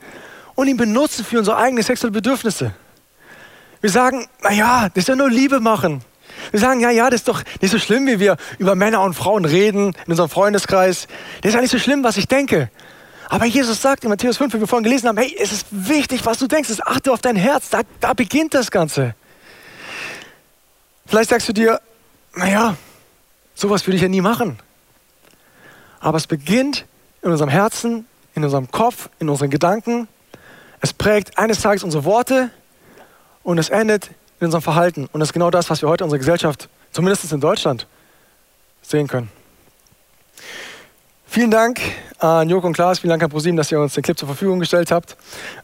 und 0.57 0.67
ihn 0.67 0.77
benutzen 0.77 1.25
für 1.25 1.39
unsere 1.39 1.57
eigenen 1.57 1.85
sexuellen 1.85 2.13
Bedürfnisse. 2.13 2.75
Wir 3.81 3.91
sagen, 3.91 4.29
naja, 4.43 4.89
das 4.89 5.05
ist 5.05 5.09
ja 5.09 5.17
nur 5.17 5.31
Liebe 5.31 5.61
machen. 5.61 6.03
Wir 6.51 6.61
sagen, 6.61 6.81
ja, 6.81 6.91
ja, 6.91 7.09
das 7.09 7.21
ist 7.21 7.29
doch 7.29 7.43
nicht 7.61 7.71
so 7.71 7.79
schlimm, 7.79 8.07
wie 8.07 8.19
wir 8.19 8.37
über 8.59 8.75
Männer 8.75 9.03
und 9.03 9.15
Frauen 9.15 9.45
reden 9.45 9.95
in 10.07 10.11
unserem 10.11 10.29
Freundeskreis. 10.29 11.07
Das 11.41 11.51
ist 11.51 11.55
ja 11.55 11.61
nicht 11.61 11.71
so 11.71 11.79
schlimm, 11.79 12.03
was 12.03 12.17
ich 12.17 12.27
denke. 12.27 12.71
Aber 13.29 13.45
Jesus 13.45 13.81
sagt 13.81 14.03
in 14.03 14.11
Matthäus 14.11 14.39
5, 14.39 14.55
wie 14.55 14.61
wir 14.61 14.67
vorhin 14.67 14.85
gelesen 14.85 15.09
haben, 15.09 15.19
hey, 15.19 15.35
es 15.41 15.53
ist 15.53 15.67
wichtig, 15.71 16.27
was 16.27 16.39
du 16.39 16.49
denkst. 16.49 16.69
Achte 16.85 17.13
auf 17.13 17.21
dein 17.21 17.37
Herz. 17.37 17.71
Da, 17.71 17.83
da 18.01 18.13
beginnt 18.13 18.55
das 18.55 18.73
Ganze. 18.73 19.15
Vielleicht 21.11 21.31
sagst 21.31 21.49
du 21.49 21.53
dir, 21.53 21.81
naja, 22.37 22.77
sowas 23.57 23.85
würde 23.85 23.97
ich 23.97 24.03
ja 24.03 24.07
nie 24.07 24.21
machen. 24.21 24.61
Aber 25.99 26.17
es 26.17 26.29
beginnt 26.29 26.87
in 27.21 27.33
unserem 27.33 27.51
Herzen, 27.51 28.07
in 28.37 28.45
unserem 28.45 28.71
Kopf, 28.71 29.09
in 29.19 29.29
unseren 29.29 29.51
Gedanken. 29.51 30.07
Es 30.81 30.93
prägt 30.93 31.37
eines 31.37 31.63
Tages 31.63 31.83
unsere 31.83 32.05
Worte 32.05 32.51
und 33.43 33.59
es 33.59 33.71
endet 33.71 34.11
in 34.39 34.45
unserem 34.45 34.63
Verhalten. 34.63 35.09
Und 35.11 35.19
das 35.19 35.31
ist 35.31 35.33
genau 35.33 35.51
das, 35.51 35.69
was 35.69 35.83
wir 35.83 35.89
heute 35.89 36.05
in 36.05 36.07
unserer 36.07 36.21
Gesellschaft, 36.21 36.69
zumindest 36.93 37.33
in 37.33 37.41
Deutschland, 37.41 37.89
sehen 38.81 39.09
können. 39.09 39.33
Vielen 41.27 41.51
Dank 41.51 41.81
an 42.21 42.49
Joko 42.49 42.69
und 42.69 42.73
Klaas, 42.75 43.01
vielen 43.01 43.11
Dank 43.11 43.25
an 43.25 43.31
ProSieben, 43.31 43.57
dass 43.57 43.73
ihr 43.73 43.81
uns 43.81 43.95
den 43.95 44.05
Clip 44.05 44.17
zur 44.17 44.29
Verfügung 44.29 44.61
gestellt 44.61 44.93
habt. 44.93 45.17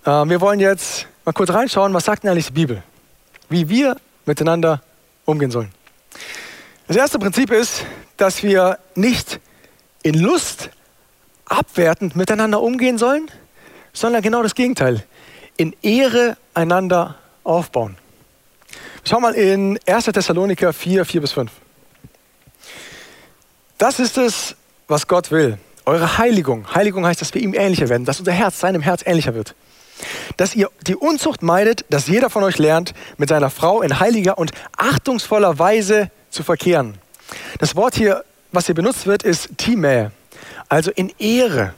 Ähm, 0.04 0.28
wir 0.28 0.40
wollen 0.40 0.58
jetzt 0.58 1.06
mal 1.24 1.30
kurz 1.30 1.50
reinschauen, 1.50 1.94
was 1.94 2.04
sagt 2.04 2.24
denn 2.24 2.32
eigentlich 2.32 2.46
die 2.46 2.52
Bibel? 2.52 2.82
Wie 3.48 3.68
wir 3.68 3.96
miteinander 4.24 4.82
umgehen 5.26 5.50
sollen. 5.50 5.70
Das 6.88 6.96
erste 6.96 7.18
Prinzip 7.18 7.50
ist, 7.50 7.84
dass 8.16 8.42
wir 8.42 8.78
nicht 8.94 9.40
in 10.02 10.14
Lust 10.14 10.70
abwertend 11.44 12.16
miteinander 12.16 12.62
umgehen 12.62 12.96
sollen, 12.96 13.30
sondern 13.92 14.22
genau 14.22 14.42
das 14.42 14.54
Gegenteil. 14.54 15.04
In 15.56 15.74
Ehre 15.82 16.36
einander 16.54 17.16
aufbauen. 17.44 17.98
Schau 19.04 19.20
mal 19.20 19.34
in 19.34 19.78
1. 19.86 20.04
Thessaloniker 20.06 20.72
4, 20.72 21.04
4 21.04 21.20
bis 21.20 21.32
5. 21.32 21.50
Das 23.78 23.98
ist 24.00 24.16
es, 24.16 24.56
was 24.88 25.06
Gott 25.06 25.30
will. 25.30 25.58
Eure 25.84 26.18
Heiligung. 26.18 26.74
Heiligung 26.74 27.06
heißt, 27.06 27.20
dass 27.20 27.34
wir 27.34 27.42
ihm 27.42 27.54
ähnlicher 27.54 27.88
werden, 27.88 28.04
dass 28.04 28.18
unser 28.18 28.32
Herz 28.32 28.58
seinem 28.58 28.82
Herz 28.82 29.02
ähnlicher 29.04 29.34
wird 29.34 29.54
dass 30.36 30.54
ihr 30.54 30.70
die 30.86 30.96
Unzucht 30.96 31.42
meidet, 31.42 31.84
dass 31.90 32.06
jeder 32.06 32.30
von 32.30 32.42
euch 32.42 32.58
lernt, 32.58 32.94
mit 33.16 33.28
seiner 33.28 33.50
Frau 33.50 33.82
in 33.82 33.98
heiliger 34.00 34.38
und 34.38 34.52
achtungsvoller 34.76 35.58
Weise 35.58 36.10
zu 36.30 36.42
verkehren. 36.42 36.98
Das 37.58 37.76
Wort 37.76 37.94
hier, 37.94 38.24
was 38.52 38.66
hier 38.66 38.74
benutzt 38.74 39.06
wird, 39.06 39.22
ist 39.22 39.50
Time, 39.56 40.12
also 40.68 40.90
in 40.90 41.12
Ehre. 41.18 41.74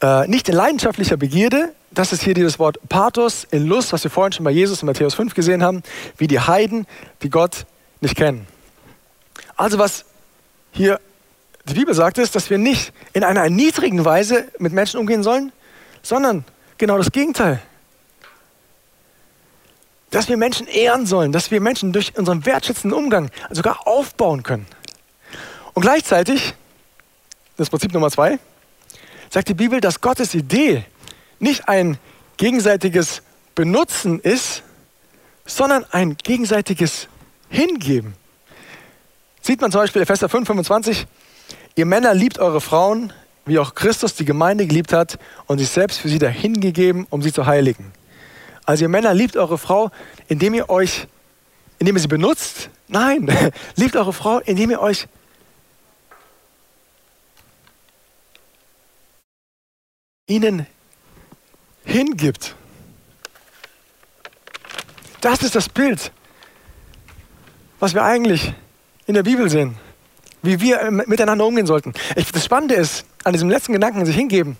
Äh, 0.00 0.26
nicht 0.28 0.48
in 0.48 0.54
leidenschaftlicher 0.54 1.16
Begierde, 1.16 1.72
das 1.90 2.12
ist 2.12 2.22
hier 2.22 2.34
dieses 2.34 2.58
Wort 2.58 2.78
Pathos, 2.88 3.46
in 3.50 3.66
Lust, 3.66 3.92
was 3.92 4.02
wir 4.02 4.10
vorhin 4.10 4.32
schon 4.32 4.44
bei 4.44 4.50
Jesus 4.50 4.82
in 4.82 4.86
Matthäus 4.86 5.14
5 5.14 5.34
gesehen 5.34 5.62
haben, 5.62 5.82
wie 6.16 6.26
die 6.26 6.40
Heiden, 6.40 6.86
die 7.22 7.30
Gott 7.30 7.66
nicht 8.00 8.16
kennen. 8.16 8.46
Also 9.56 9.78
was 9.78 10.04
hier 10.72 11.00
die 11.66 11.74
Bibel 11.74 11.94
sagt, 11.94 12.18
ist, 12.18 12.34
dass 12.34 12.50
wir 12.50 12.58
nicht 12.58 12.92
in 13.12 13.24
einer 13.24 13.40
erniedrigenden 13.42 14.04
Weise 14.04 14.48
mit 14.58 14.72
Menschen 14.72 14.98
umgehen 14.98 15.22
sollen, 15.22 15.52
sondern 16.02 16.44
genau 16.78 16.98
das 16.98 17.10
Gegenteil. 17.10 17.60
Dass 20.10 20.28
wir 20.28 20.36
Menschen 20.36 20.66
ehren 20.66 21.06
sollen, 21.06 21.32
dass 21.32 21.50
wir 21.50 21.60
Menschen 21.60 21.92
durch 21.92 22.16
unseren 22.16 22.46
wertschätzenden 22.46 22.96
Umgang 22.98 23.30
sogar 23.50 23.86
aufbauen 23.86 24.42
können. 24.42 24.66
Und 25.74 25.82
gleichzeitig, 25.82 26.54
das 27.56 27.68
Prinzip 27.68 27.92
Nummer 27.92 28.10
zwei, 28.10 28.38
sagt 29.30 29.48
die 29.48 29.54
Bibel, 29.54 29.80
dass 29.80 30.00
Gottes 30.00 30.34
Idee 30.34 30.84
nicht 31.40 31.68
ein 31.68 31.98
gegenseitiges 32.36 33.22
Benutzen 33.54 34.20
ist, 34.20 34.62
sondern 35.44 35.84
ein 35.90 36.16
gegenseitiges 36.16 37.08
Hingeben. 37.48 38.14
Sieht 39.42 39.60
man 39.60 39.70
zum 39.70 39.80
Beispiel 39.82 40.02
Epheser 40.02 40.28
5, 40.28 40.46
25, 40.46 41.06
ihr 41.74 41.86
Männer 41.86 42.14
liebt 42.14 42.38
eure 42.38 42.60
Frauen, 42.60 43.12
wie 43.46 43.58
auch 43.58 43.74
Christus 43.74 44.14
die 44.14 44.24
Gemeinde 44.24 44.66
geliebt 44.66 44.92
hat 44.92 45.18
und 45.46 45.58
sich 45.58 45.68
selbst 45.68 45.98
für 45.98 46.08
sie 46.08 46.18
dahingegeben, 46.18 47.06
um 47.10 47.22
sie 47.22 47.32
zu 47.32 47.46
heiligen. 47.46 47.92
Also 48.64 48.84
ihr 48.84 48.88
Männer 48.88 49.12
liebt 49.12 49.36
eure 49.36 49.58
Frau, 49.58 49.90
indem 50.28 50.54
ihr 50.54 50.70
euch, 50.70 51.06
indem 51.78 51.96
ihr 51.96 52.00
sie 52.00 52.08
benutzt. 52.08 52.70
Nein, 52.88 53.28
liebt 53.76 53.96
eure 53.96 54.12
Frau, 54.12 54.38
indem 54.38 54.70
ihr 54.70 54.80
euch 54.80 55.06
ihnen 60.26 60.66
hingibt. 61.84 62.54
Das 65.20 65.42
ist 65.42 65.54
das 65.54 65.68
Bild, 65.68 66.12
was 67.80 67.94
wir 67.94 68.02
eigentlich 68.02 68.54
in 69.06 69.14
der 69.14 69.22
Bibel 69.22 69.50
sehen, 69.50 69.76
wie 70.42 70.60
wir 70.60 70.90
miteinander 70.90 71.46
umgehen 71.46 71.66
sollten. 71.66 71.92
Das 72.32 72.44
Spannende 72.44 72.74
ist, 72.74 73.04
an 73.24 73.32
diesem 73.32 73.48
letzten 73.48 73.72
Gedanken 73.72 74.04
sich 74.06 74.16
hingeben, 74.16 74.56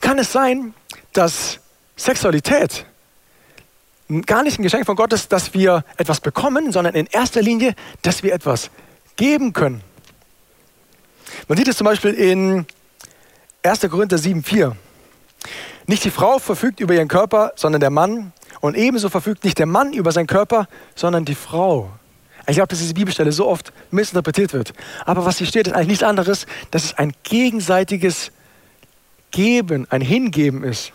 kann 0.00 0.18
es 0.18 0.32
sein, 0.32 0.74
dass 1.12 1.60
Sexualität 1.96 2.86
gar 4.26 4.42
nicht 4.42 4.58
ein 4.58 4.62
Geschenk 4.62 4.86
von 4.86 4.96
Gott 4.96 5.12
ist, 5.12 5.32
dass 5.32 5.54
wir 5.54 5.84
etwas 5.96 6.20
bekommen, 6.20 6.72
sondern 6.72 6.94
in 6.94 7.06
erster 7.06 7.42
Linie, 7.42 7.74
dass 8.02 8.22
wir 8.22 8.32
etwas 8.32 8.70
geben 9.16 9.52
können. 9.52 9.82
Man 11.48 11.58
sieht 11.58 11.68
es 11.68 11.76
zum 11.76 11.86
Beispiel 11.86 12.14
in 12.14 12.66
1. 13.62 13.80
Korinther 13.90 14.16
7,4. 14.16 14.72
Nicht 15.86 16.04
die 16.04 16.10
Frau 16.10 16.38
verfügt 16.38 16.80
über 16.80 16.94
ihren 16.94 17.08
Körper, 17.08 17.52
sondern 17.56 17.80
der 17.80 17.90
Mann. 17.90 18.32
Und 18.60 18.76
ebenso 18.76 19.08
verfügt 19.08 19.44
nicht 19.44 19.58
der 19.58 19.66
Mann 19.66 19.92
über 19.92 20.12
seinen 20.12 20.26
Körper, 20.26 20.68
sondern 20.94 21.24
die 21.24 21.34
Frau. 21.34 21.90
Ich 22.46 22.56
glaube, 22.56 22.68
dass 22.68 22.78
diese 22.78 22.94
Bibelstelle 22.94 23.32
so 23.32 23.46
oft 23.46 23.72
missinterpretiert 23.90 24.52
wird. 24.52 24.72
Aber 25.06 25.24
was 25.24 25.38
hier 25.38 25.46
steht, 25.46 25.66
ist 25.66 25.72
eigentlich 25.72 25.88
nichts 25.88 26.02
anderes, 26.02 26.46
dass 26.70 26.84
es 26.84 26.98
ein 26.98 27.12
gegenseitiges 27.22 28.30
Geben, 29.30 29.86
ein 29.90 30.02
Hingeben 30.02 30.62
ist. 30.62 30.92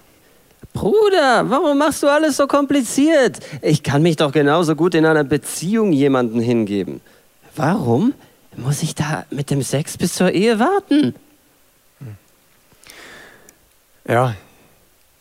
Bruder, 0.74 1.50
warum 1.50 1.80
machst 1.80 2.04
du 2.04 2.08
alles 2.08 2.38
so 2.38 2.46
kompliziert? 2.46 3.40
Ich 3.62 3.82
kann 3.82 4.04
mich 4.04 4.18
doch 4.18 4.32
genauso 4.32 4.76
gut 4.76 4.94
in 4.94 5.06
einer 5.06 5.24
Beziehung 5.24 5.92
jemanden 5.92 6.40
hingeben. 6.40 7.02
Warum 7.56 8.14
muss 8.56 8.84
ich 8.84 8.94
da 8.94 9.26
mit 9.32 9.50
dem 9.50 9.64
Sex 9.64 9.98
bis 9.98 10.14
zur 10.14 10.32
Ehe 10.32 10.60
warten? 10.60 11.16
Ja, 14.08 14.36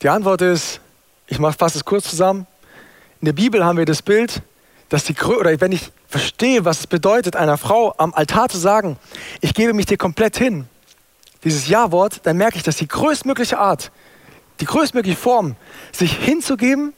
die 0.02 0.08
Antwort 0.08 0.42
ist, 0.42 0.80
ich 1.26 1.38
fasse 1.38 1.78
es 1.78 1.85
kurz 1.85 2.08
zusammen. 2.08 2.47
In 3.20 3.26
der 3.26 3.32
Bibel 3.32 3.64
haben 3.64 3.78
wir 3.78 3.85
das 3.85 4.02
Bild, 4.02 4.42
dass 4.88 5.04
die 5.04 5.14
oder 5.21 5.61
wenn 5.61 5.73
ich 5.73 5.92
verstehe, 6.07 6.64
was 6.64 6.80
es 6.80 6.87
bedeutet, 6.87 7.37
einer 7.37 7.59
Frau 7.59 7.95
am 7.99 8.14
Altar 8.14 8.49
zu 8.49 8.59
sagen, 8.59 8.97
ich 9.40 9.54
gebe 9.54 9.75
mich 9.75 9.87
dir 9.87 9.99
komplett 9.99 10.38
hin, 10.38 10.66
dieses 11.45 11.68
Ja-Wort, 11.68 12.21
dann 12.25 12.37
merke 12.37 12.57
ich, 12.57 12.62
dass 12.62 12.76
die 12.76 12.88
größtmögliche 12.88 13.58
Art, 13.58 13.91
die 14.60 14.65
größtmögliche 14.65 15.17
Form, 15.17 15.56
sich 15.93 16.17
hinzugeben 16.17 16.95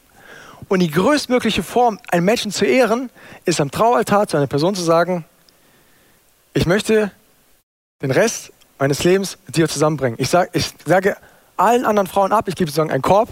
und 0.68 0.80
die 0.80 0.90
größtmögliche 0.90 1.62
Form, 1.62 1.98
einen 2.10 2.24
Menschen 2.24 2.52
zu 2.52 2.64
ehren, 2.64 3.10
ist 3.44 3.60
am 3.60 3.70
Traualtar 3.70 4.28
zu 4.28 4.36
einer 4.36 4.46
Person 4.46 4.74
zu 4.74 4.82
sagen, 4.82 5.24
ich 6.54 6.66
möchte 6.66 7.10
den 8.02 8.10
Rest 8.10 8.52
meines 8.78 9.04
Lebens 9.04 9.36
mit 9.46 9.56
dir 9.56 9.68
zusammenbringen. 9.68 10.18
Ich, 10.18 10.30
sag, 10.30 10.50
ich 10.52 10.72
sage 10.86 11.16
allen 11.56 11.84
anderen 11.84 12.08
Frauen 12.08 12.32
ab. 12.32 12.48
Ich 12.48 12.56
gebe 12.56 12.70
sozusagen 12.70 12.90
einen 12.90 13.02
Korb. 13.02 13.28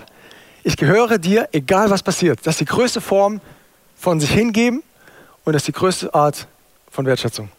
Ich 0.62 0.76
gehöre 0.76 1.18
dir, 1.18 1.48
egal 1.52 1.90
was 1.90 2.02
passiert. 2.02 2.40
Das 2.44 2.54
ist 2.54 2.60
die 2.60 2.64
größte 2.66 3.00
Form 3.00 3.40
von 3.98 4.20
sich 4.20 4.30
hingeben 4.30 4.82
und 5.44 5.52
das 5.52 5.62
ist 5.62 5.68
die 5.68 5.72
größte 5.72 6.14
Art 6.14 6.46
von 6.90 7.06
Wertschätzung. 7.06 7.50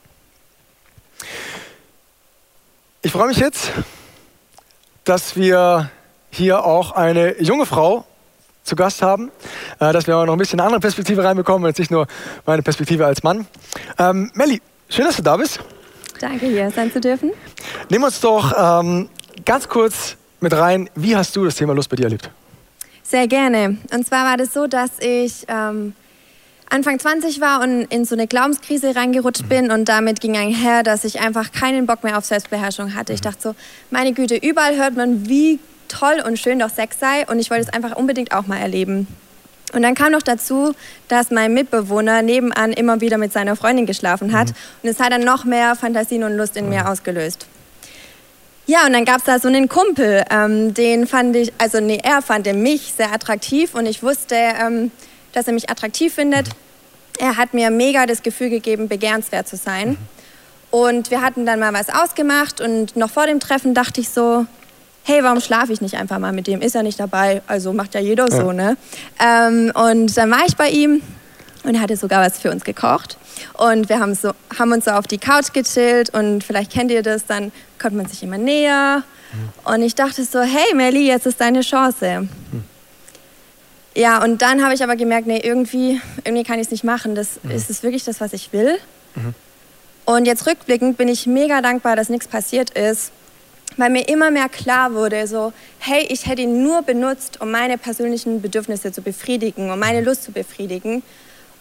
Ich 3.01 3.11
freue 3.11 3.27
mich 3.27 3.37
jetzt, 3.37 3.71
dass 5.03 5.35
wir 5.35 5.89
hier 6.31 6.63
auch 6.63 6.91
eine 6.91 7.41
junge 7.41 7.65
Frau 7.65 8.05
zu 8.63 8.75
Gast 8.75 9.01
haben, 9.01 9.31
äh, 9.79 9.91
dass 9.93 10.05
wir 10.05 10.17
auch 10.17 10.25
noch 10.25 10.33
ein 10.33 10.39
bisschen 10.39 10.59
eine 10.59 10.67
andere 10.67 10.81
Perspektive 10.81 11.23
reinbekommen, 11.23 11.67
jetzt 11.67 11.79
nicht 11.79 11.91
nur 11.91 12.07
meine 12.45 12.61
Perspektive 12.61 13.05
als 13.05 13.23
Mann. 13.23 13.47
Ähm, 13.97 14.31
Melli, 14.33 14.61
schön, 14.89 15.05
dass 15.05 15.15
du 15.15 15.23
da 15.23 15.37
bist. 15.37 15.59
Danke, 16.19 16.47
hier 16.47 16.69
sein 16.71 16.91
zu 16.91 16.99
dürfen. 16.99 17.31
Nimm 17.89 18.03
uns 18.03 18.19
doch 18.19 18.81
ähm, 18.81 19.09
ganz 19.45 19.67
kurz 19.67 20.17
mit 20.39 20.53
rein. 20.53 20.89
Wie 20.95 21.15
hast 21.15 21.35
du 21.35 21.45
das 21.45 21.55
Thema 21.55 21.73
Lust 21.73 21.89
bei 21.89 21.95
dir 21.95 22.03
erlebt? 22.03 22.29
Sehr 23.03 23.27
gerne. 23.27 23.77
Und 23.91 24.05
zwar 24.05 24.25
war 24.25 24.37
das 24.37 24.53
so, 24.53 24.67
dass 24.67 24.91
ich 24.99 25.45
ähm, 25.47 25.95
Anfang 26.71 26.99
20 26.99 27.41
war 27.41 27.61
und 27.61 27.83
in 27.85 28.05
so 28.05 28.13
eine 28.13 28.27
Glaubenskrise 28.27 28.95
reingerutscht 28.95 29.43
mhm. 29.43 29.49
bin 29.49 29.71
und 29.71 29.89
damit 29.89 30.21
ging 30.21 30.37
einher, 30.37 30.83
dass 30.83 31.03
ich 31.03 31.19
einfach 31.19 31.51
keinen 31.51 31.87
Bock 31.87 32.03
mehr 32.03 32.17
auf 32.17 32.25
Selbstbeherrschung 32.25 32.93
hatte. 32.93 33.13
Ich 33.13 33.21
mhm. 33.21 33.23
dachte 33.23 33.41
so, 33.41 33.55
meine 33.89 34.13
Güte, 34.13 34.35
überall 34.35 34.77
hört 34.77 34.95
man, 34.95 35.27
wie 35.27 35.59
toll 35.87 36.21
und 36.25 36.37
schön 36.37 36.59
doch 36.59 36.69
Sex 36.69 36.99
sei 36.99 37.25
und 37.27 37.39
ich 37.39 37.49
wollte 37.49 37.63
es 37.63 37.73
einfach 37.73 37.95
unbedingt 37.95 38.31
auch 38.33 38.45
mal 38.45 38.57
erleben. 38.57 39.07
Und 39.73 39.81
dann 39.83 39.95
kam 39.95 40.11
noch 40.11 40.21
dazu, 40.21 40.73
dass 41.07 41.31
mein 41.31 41.53
Mitbewohner 41.53 42.21
nebenan 42.21 42.73
immer 42.73 43.01
wieder 43.01 43.17
mit 43.17 43.33
seiner 43.33 43.55
Freundin 43.55 43.85
geschlafen 43.87 44.31
hat 44.33 44.49
mhm. 44.49 44.55
und 44.83 44.89
es 44.89 44.99
hat 44.99 45.11
dann 45.11 45.23
noch 45.23 45.45
mehr 45.45 45.75
Fantasien 45.75 46.23
und 46.23 46.37
Lust 46.37 46.55
in 46.55 46.69
mir 46.69 46.87
ausgelöst. 46.87 47.47
Ja, 48.67 48.85
und 48.85 48.93
dann 48.93 49.03
gab 49.03 49.17
es 49.17 49.23
da 49.23 49.39
so 49.39 49.47
einen 49.47 49.67
Kumpel, 49.67 50.23
ähm, 50.29 50.75
den 50.75 51.07
fand 51.07 51.35
ich, 51.35 51.51
also 51.57 51.79
nee, 51.79 51.99
er 52.03 52.21
fand 52.21 52.45
mich 52.53 52.93
sehr 52.95 53.11
attraktiv 53.11 53.73
und 53.73 53.87
ich 53.87 54.03
wusste, 54.03 54.35
ähm, 54.35 54.91
dass 55.33 55.47
er 55.47 55.53
mich 55.53 55.69
attraktiv 55.69 56.13
findet. 56.13 56.49
Er 57.17 57.37
hat 57.37 57.53
mir 57.53 57.69
mega 57.69 58.05
das 58.05 58.23
Gefühl 58.23 58.49
gegeben, 58.49 58.87
begehrenswert 58.87 59.47
zu 59.47 59.57
sein. 59.57 59.97
Und 60.71 61.11
wir 61.11 61.21
hatten 61.21 61.45
dann 61.45 61.59
mal 61.59 61.73
was 61.73 61.89
ausgemacht 61.89 62.61
und 62.61 62.95
noch 62.95 63.09
vor 63.09 63.25
dem 63.25 63.39
Treffen 63.39 63.73
dachte 63.73 64.01
ich 64.01 64.09
so, 64.09 64.45
hey, 65.03 65.23
warum 65.23 65.41
schlafe 65.41 65.73
ich 65.73 65.81
nicht 65.81 65.95
einfach 65.95 66.19
mal 66.19 66.31
mit 66.31 66.47
dem? 66.47 66.61
Ist 66.61 66.75
er 66.75 66.83
nicht 66.83 66.99
dabei, 66.99 67.41
also 67.47 67.73
macht 67.73 67.95
ja 67.95 67.99
jeder 67.99 68.29
ja. 68.29 68.35
so, 68.35 68.51
ne? 68.51 68.77
Ähm, 69.19 69.71
und 69.73 70.15
dann 70.15 70.29
war 70.29 70.45
ich 70.47 70.55
bei 70.55 70.69
ihm 70.69 71.01
und 71.63 71.75
er 71.75 71.81
hatte 71.81 71.97
sogar 71.97 72.23
was 72.23 72.37
für 72.39 72.51
uns 72.51 72.63
gekocht. 72.63 73.17
Und 73.53 73.89
wir 73.89 73.99
haben, 73.99 74.13
so, 74.13 74.33
haben 74.57 74.71
uns 74.71 74.85
so 74.85 74.91
auf 74.91 75.07
die 75.07 75.17
Couch 75.17 75.51
gechillt 75.53 76.11
und 76.11 76.43
vielleicht 76.43 76.71
kennt 76.71 76.91
ihr 76.91 77.01
das, 77.01 77.25
dann 77.25 77.51
kommt 77.81 77.95
man 77.95 78.05
sich 78.05 78.21
immer 78.21 78.37
näher. 78.37 79.03
Mhm. 79.33 79.73
Und 79.73 79.81
ich 79.81 79.95
dachte 79.95 80.23
so, 80.23 80.41
hey 80.41 80.75
Melly, 80.75 81.07
jetzt 81.07 81.25
ist 81.25 81.41
deine 81.41 81.61
Chance. 81.61 82.21
Mhm. 82.21 82.63
Ja, 83.95 84.23
und 84.23 84.41
dann 84.41 84.63
habe 84.63 84.73
ich 84.73 84.83
aber 84.83 84.95
gemerkt, 84.95 85.27
nee, 85.27 85.39
irgendwie, 85.39 85.99
irgendwie 86.23 86.43
kann 86.43 86.59
ich 86.59 86.65
es 86.65 86.71
nicht 86.71 86.83
machen. 86.83 87.15
Das, 87.15 87.39
mhm. 87.43 87.51
Ist 87.51 87.69
es 87.69 87.83
wirklich 87.83 88.03
das, 88.03 88.21
was 88.21 88.33
ich 88.33 88.53
will? 88.53 88.77
Mhm. 89.15 89.33
Und 90.05 90.25
jetzt 90.25 90.47
rückblickend 90.47 90.97
bin 90.97 91.07
ich 91.07 91.27
mega 91.27 91.61
dankbar, 91.61 91.95
dass 91.95 92.09
nichts 92.09 92.27
passiert 92.27 92.71
ist, 92.71 93.11
weil 93.77 93.89
mir 93.89 94.07
immer 94.07 94.31
mehr 94.31 94.49
klar 94.49 94.93
wurde, 94.93 95.27
so, 95.27 95.53
hey, 95.79 96.05
ich 96.09 96.25
hätte 96.27 96.41
ihn 96.41 96.63
nur 96.63 96.81
benutzt, 96.81 97.41
um 97.41 97.51
meine 97.51 97.77
persönlichen 97.77 98.41
Bedürfnisse 98.41 98.91
zu 98.91 99.01
befriedigen, 99.01 99.69
um 99.69 99.79
meine 99.79 99.99
mhm. 99.99 100.05
Lust 100.05 100.23
zu 100.23 100.31
befriedigen. 100.31 101.03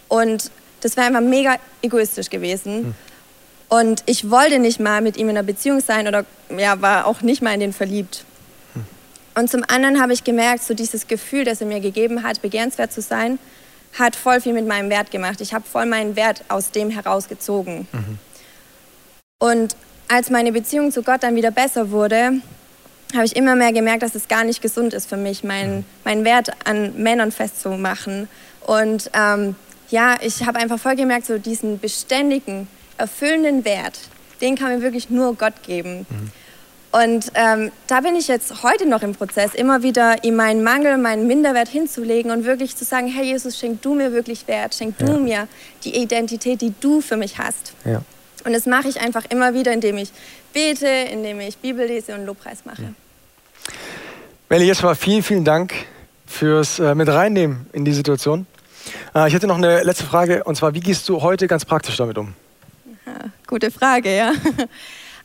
Und 0.07 0.51
das 0.81 0.97
wäre 0.97 1.07
einfach 1.07 1.21
mega 1.21 1.57
egoistisch 1.81 2.29
gewesen. 2.29 2.81
Mhm. 2.81 2.95
Und 3.69 4.03
ich 4.07 4.31
wollte 4.31 4.57
nicht 4.57 4.79
mal 4.79 5.01
mit 5.01 5.15
ihm 5.17 5.29
in 5.29 5.37
einer 5.37 5.45
Beziehung 5.45 5.79
sein 5.79 6.07
oder 6.07 6.25
ja, 6.57 6.81
war 6.81 7.05
auch 7.05 7.21
nicht 7.21 7.43
mal 7.43 7.53
in 7.53 7.59
den 7.59 7.73
verliebt. 7.73 8.25
Und 9.39 9.49
zum 9.49 9.63
anderen 9.69 10.01
habe 10.01 10.11
ich 10.11 10.25
gemerkt, 10.25 10.63
so 10.63 10.73
dieses 10.73 11.07
Gefühl, 11.07 11.45
das 11.45 11.61
er 11.61 11.67
mir 11.67 11.79
gegeben 11.79 12.23
hat, 12.23 12.41
begehrenswert 12.41 12.91
zu 12.91 13.01
sein, 13.01 13.39
hat 13.97 14.17
voll 14.17 14.41
viel 14.41 14.51
mit 14.51 14.67
meinem 14.67 14.89
Wert 14.89 15.11
gemacht. 15.11 15.39
Ich 15.39 15.53
habe 15.53 15.63
voll 15.65 15.85
meinen 15.85 16.17
Wert 16.17 16.43
aus 16.49 16.71
dem 16.71 16.89
herausgezogen. 16.89 17.87
Mhm. 17.93 18.19
Und 19.39 19.77
als 20.09 20.29
meine 20.29 20.51
Beziehung 20.51 20.91
zu 20.91 21.03
Gott 21.03 21.23
dann 21.23 21.37
wieder 21.37 21.51
besser 21.51 21.89
wurde, 21.91 22.33
habe 23.13 23.23
ich 23.23 23.37
immer 23.37 23.55
mehr 23.55 23.71
gemerkt, 23.71 24.03
dass 24.03 24.13
es 24.13 24.27
gar 24.27 24.43
nicht 24.43 24.61
gesund 24.61 24.93
ist 24.93 25.07
für 25.07 25.15
mich, 25.15 25.45
meinen 25.45 25.77
mhm. 25.77 25.85
mein 26.03 26.25
Wert 26.25 26.51
an 26.65 27.01
Männern 27.01 27.31
festzumachen. 27.31 28.27
Und 28.67 29.09
ähm, 29.13 29.55
ja, 29.89 30.17
ich 30.21 30.45
habe 30.45 30.59
einfach 30.59 30.79
voll 30.79 30.97
gemerkt, 30.97 31.27
so 31.27 31.37
diesen 31.37 31.79
beständigen, 31.79 32.67
erfüllenden 32.97 33.63
Wert, 33.63 33.99
den 34.41 34.57
kann 34.57 34.75
mir 34.75 34.81
wirklich 34.81 35.09
nur 35.09 35.33
Gott 35.35 35.63
geben. 35.63 36.05
Mhm. 36.09 36.31
Und 36.91 37.31
ähm, 37.35 37.71
da 37.85 38.01
bin 38.01 38.15
ich 38.15 38.27
jetzt 38.27 38.63
heute 38.63 38.87
noch 38.87 39.03
im 39.03 39.13
Prozess, 39.13 39.53
immer 39.53 39.83
wieder 39.83 40.23
ihm 40.23 40.35
meinen 40.35 40.63
Mangel, 40.63 40.97
meinen 40.97 41.27
Minderwert 41.27 41.67
hinzulegen 41.67 42.31
und 42.31 42.45
wirklich 42.45 42.75
zu 42.75 42.83
sagen, 42.83 43.07
hey 43.07 43.25
Jesus, 43.25 43.59
schenk 43.59 43.83
du 43.83 43.93
mir 43.93 44.11
wirklich 44.11 44.47
Wert, 44.47 44.73
schenk 44.73 44.97
du 44.97 45.05
Ja. 45.05 45.17
mir 45.19 45.47
die 45.83 45.95
Identität, 45.95 46.61
die 46.61 46.73
du 46.79 47.01
für 47.01 47.15
mich 47.15 47.37
hast. 47.37 47.73
Ja. 47.85 48.01
Und 48.43 48.53
das 48.53 48.65
mache 48.65 48.87
ich 48.87 49.01
einfach 49.01 49.25
immer 49.29 49.53
wieder, 49.53 49.71
indem 49.71 49.97
ich 49.97 50.11
bete, 50.51 50.87
indem 50.87 51.39
ich 51.41 51.57
Bibel 51.57 51.85
lese 51.85 52.15
und 52.15 52.25
Lobpreis 52.25 52.65
mache. 52.65 52.93
Melli, 54.49 54.65
jetzt 54.65 54.81
mal 54.81 54.95
vielen, 54.95 55.21
vielen 55.21 55.45
Dank 55.45 55.73
fürs 56.25 56.79
äh, 56.79 56.95
mit 56.95 57.07
reinnehmen 57.07 57.67
in 57.71 57.85
die 57.85 57.93
Situation. 57.93 58.47
Äh, 59.13 59.27
ich 59.27 59.33
hätte 59.35 59.45
noch 59.45 59.57
eine 59.57 59.83
letzte 59.83 60.05
Frage 60.05 60.43
und 60.43 60.55
zwar, 60.55 60.73
wie 60.73 60.79
gehst 60.79 61.07
du 61.07 61.21
heute 61.21 61.47
ganz 61.47 61.65
praktisch 61.65 61.97
damit 61.97 62.17
um? 62.17 62.33
Gute 63.45 63.69
Frage, 63.69 64.15
ja. 64.15 64.31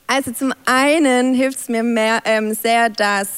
Also 0.07 0.33
zum 0.33 0.53
einen 0.67 1.35
hilft 1.35 1.61
es 1.61 1.69
mir 1.69 1.83
mehr, 1.83 2.21
ähm, 2.25 2.55
sehr, 2.55 2.91
dass 2.91 3.29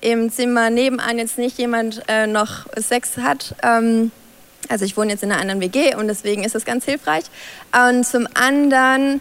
im 0.00 0.30
Zimmer 0.32 0.70
nebenan 0.70 1.18
jetzt 1.18 1.38
nicht 1.38 1.58
jemand 1.58 2.02
äh, 2.08 2.26
noch 2.26 2.66
Sex 2.76 3.18
hat. 3.18 3.54
Ähm, 3.62 4.10
also 4.68 4.84
ich 4.84 4.96
wohne 4.96 5.10
jetzt 5.12 5.22
in 5.22 5.30
einer 5.30 5.40
anderen 5.40 5.60
WG 5.60 5.94
und 5.96 6.08
deswegen 6.08 6.44
ist 6.44 6.54
das 6.54 6.64
ganz 6.64 6.84
hilfreich. 6.84 7.24
Und 7.72 8.06
zum 8.06 8.26
anderen 8.34 9.20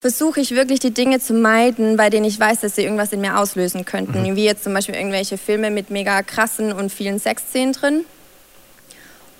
versuche 0.00 0.40
ich 0.40 0.50
wirklich 0.50 0.80
die 0.80 0.92
Dinge 0.92 1.18
zu 1.18 1.32
meiden, 1.32 1.96
bei 1.96 2.10
denen 2.10 2.26
ich 2.26 2.38
weiß, 2.38 2.60
dass 2.60 2.76
sie 2.76 2.82
irgendwas 2.82 3.12
in 3.12 3.22
mir 3.22 3.38
auslösen 3.38 3.84
könnten. 3.84 4.36
Wie 4.36 4.44
jetzt 4.44 4.62
zum 4.62 4.74
Beispiel 4.74 4.94
irgendwelche 4.94 5.38
Filme 5.38 5.70
mit 5.70 5.90
mega 5.90 6.22
krassen 6.22 6.72
und 6.72 6.92
vielen 6.92 7.18
Sexszenen 7.18 7.72
drin. 7.72 8.04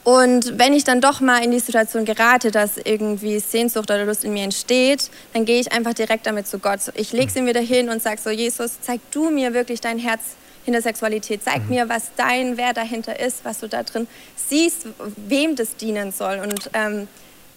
Und 0.04 0.58
wenn 0.58 0.74
ich 0.74 0.84
dann 0.84 1.00
doch 1.00 1.20
mal 1.22 1.42
in 1.42 1.50
die 1.50 1.58
Situation 1.58 2.04
gerate, 2.04 2.50
dass 2.50 2.76
irgendwie 2.76 3.38
Sehnsucht 3.40 3.90
oder 3.90 4.04
Lust 4.04 4.22
in 4.22 4.34
mir 4.34 4.44
entsteht, 4.44 5.10
dann 5.32 5.46
gehe 5.46 5.58
ich 5.58 5.72
einfach 5.72 5.94
direkt 5.94 6.26
damit 6.26 6.46
zu 6.46 6.58
Gott. 6.58 6.80
Ich 6.94 7.12
lege 7.12 7.28
es 7.28 7.36
ihm 7.36 7.46
wieder 7.46 7.60
hin 7.60 7.88
und 7.88 8.02
sage 8.02 8.20
so, 8.20 8.28
Jesus, 8.28 8.72
zeig 8.82 9.00
du 9.12 9.30
mir 9.30 9.54
wirklich 9.54 9.80
dein 9.80 9.98
Herz 9.98 10.20
hinter 10.66 10.82
Sexualität. 10.82 11.42
Zeig 11.42 11.70
mir, 11.70 11.88
was 11.88 12.10
dein 12.16 12.58
Wert 12.58 12.76
dahinter 12.76 13.18
ist, 13.18 13.44
was 13.44 13.60
du 13.60 13.68
da 13.68 13.82
drin 13.82 14.06
siehst, 14.36 14.86
wem 15.16 15.56
das 15.56 15.76
dienen 15.76 16.12
soll. 16.12 16.38
Und 16.38 16.70
ähm, 16.74 17.08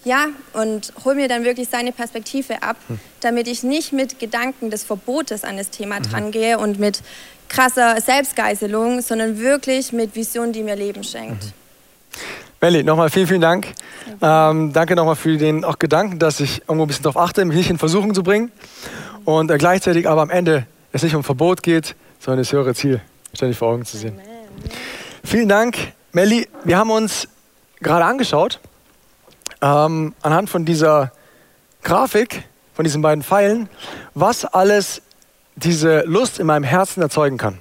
ja, 0.05 0.27
und 0.53 0.93
hol 1.03 1.15
mir 1.15 1.27
dann 1.27 1.43
wirklich 1.43 1.67
seine 1.69 1.91
Perspektive 1.91 2.63
ab, 2.63 2.77
damit 3.19 3.49
ich 3.49 3.63
nicht 3.63 3.91
mit 3.91 4.19
Gedanken 4.19 4.69
des 4.69 4.85
Verbotes 4.85 5.43
an 5.43 5.57
das 5.57 5.69
Thema 5.69 5.99
drangehe 5.99 6.59
und 6.59 6.79
mit 6.79 7.01
krasser 7.49 7.99
Selbstgeißelung, 7.99 9.01
sondern 9.01 9.37
wirklich 9.37 9.91
mit 9.91 10.15
Vision, 10.15 10.53
die 10.53 10.63
mir 10.63 10.77
Leben 10.77 11.03
schenkt. 11.03 11.53
Melli, 12.59 12.83
nochmal 12.83 13.09
vielen, 13.09 13.27
vielen 13.27 13.41
Dank. 13.41 13.67
Ähm, 14.21 14.73
danke 14.73 14.95
nochmal 14.95 15.15
für 15.15 15.37
den 15.37 15.63
auch 15.63 15.77
Gedanken, 15.77 16.17
dass 16.17 16.39
ich 16.39 16.61
irgendwo 16.61 16.85
ein 16.85 16.87
bisschen 16.87 17.03
darauf 17.03 17.17
achte, 17.17 17.45
mich 17.45 17.55
nicht 17.55 17.69
in 17.69 17.77
Versuchung 17.77 18.15
zu 18.15 18.23
bringen. 18.23 18.51
Und 19.25 19.51
äh, 19.51 19.57
gleichzeitig 19.57 20.09
aber 20.09 20.21
am 20.21 20.29
Ende 20.29 20.65
es 20.91 21.03
nicht 21.03 21.15
um 21.15 21.23
Verbot 21.23 21.61
geht, 21.61 21.95
sondern 22.19 22.39
das 22.39 22.51
höhere 22.51 22.73
Ziel 22.73 23.01
ständig 23.33 23.57
vor 23.57 23.69
Augen 23.69 23.85
zu 23.85 23.97
sehen. 23.97 24.19
Vielen 25.23 25.49
Dank, 25.49 25.77
Melli. 26.13 26.47
Wir 26.63 26.77
haben 26.77 26.89
uns 26.89 27.27
gerade 27.79 28.05
angeschaut, 28.05 28.59
ähm, 29.61 30.15
anhand 30.21 30.49
von 30.49 30.65
dieser 30.65 31.11
Grafik, 31.83 32.43
von 32.73 32.83
diesen 32.83 33.01
beiden 33.01 33.23
Pfeilen, 33.23 33.69
was 34.13 34.45
alles 34.45 35.01
diese 35.55 36.01
Lust 36.01 36.39
in 36.39 36.47
meinem 36.47 36.63
Herzen 36.63 37.01
erzeugen 37.01 37.37
kann. 37.37 37.59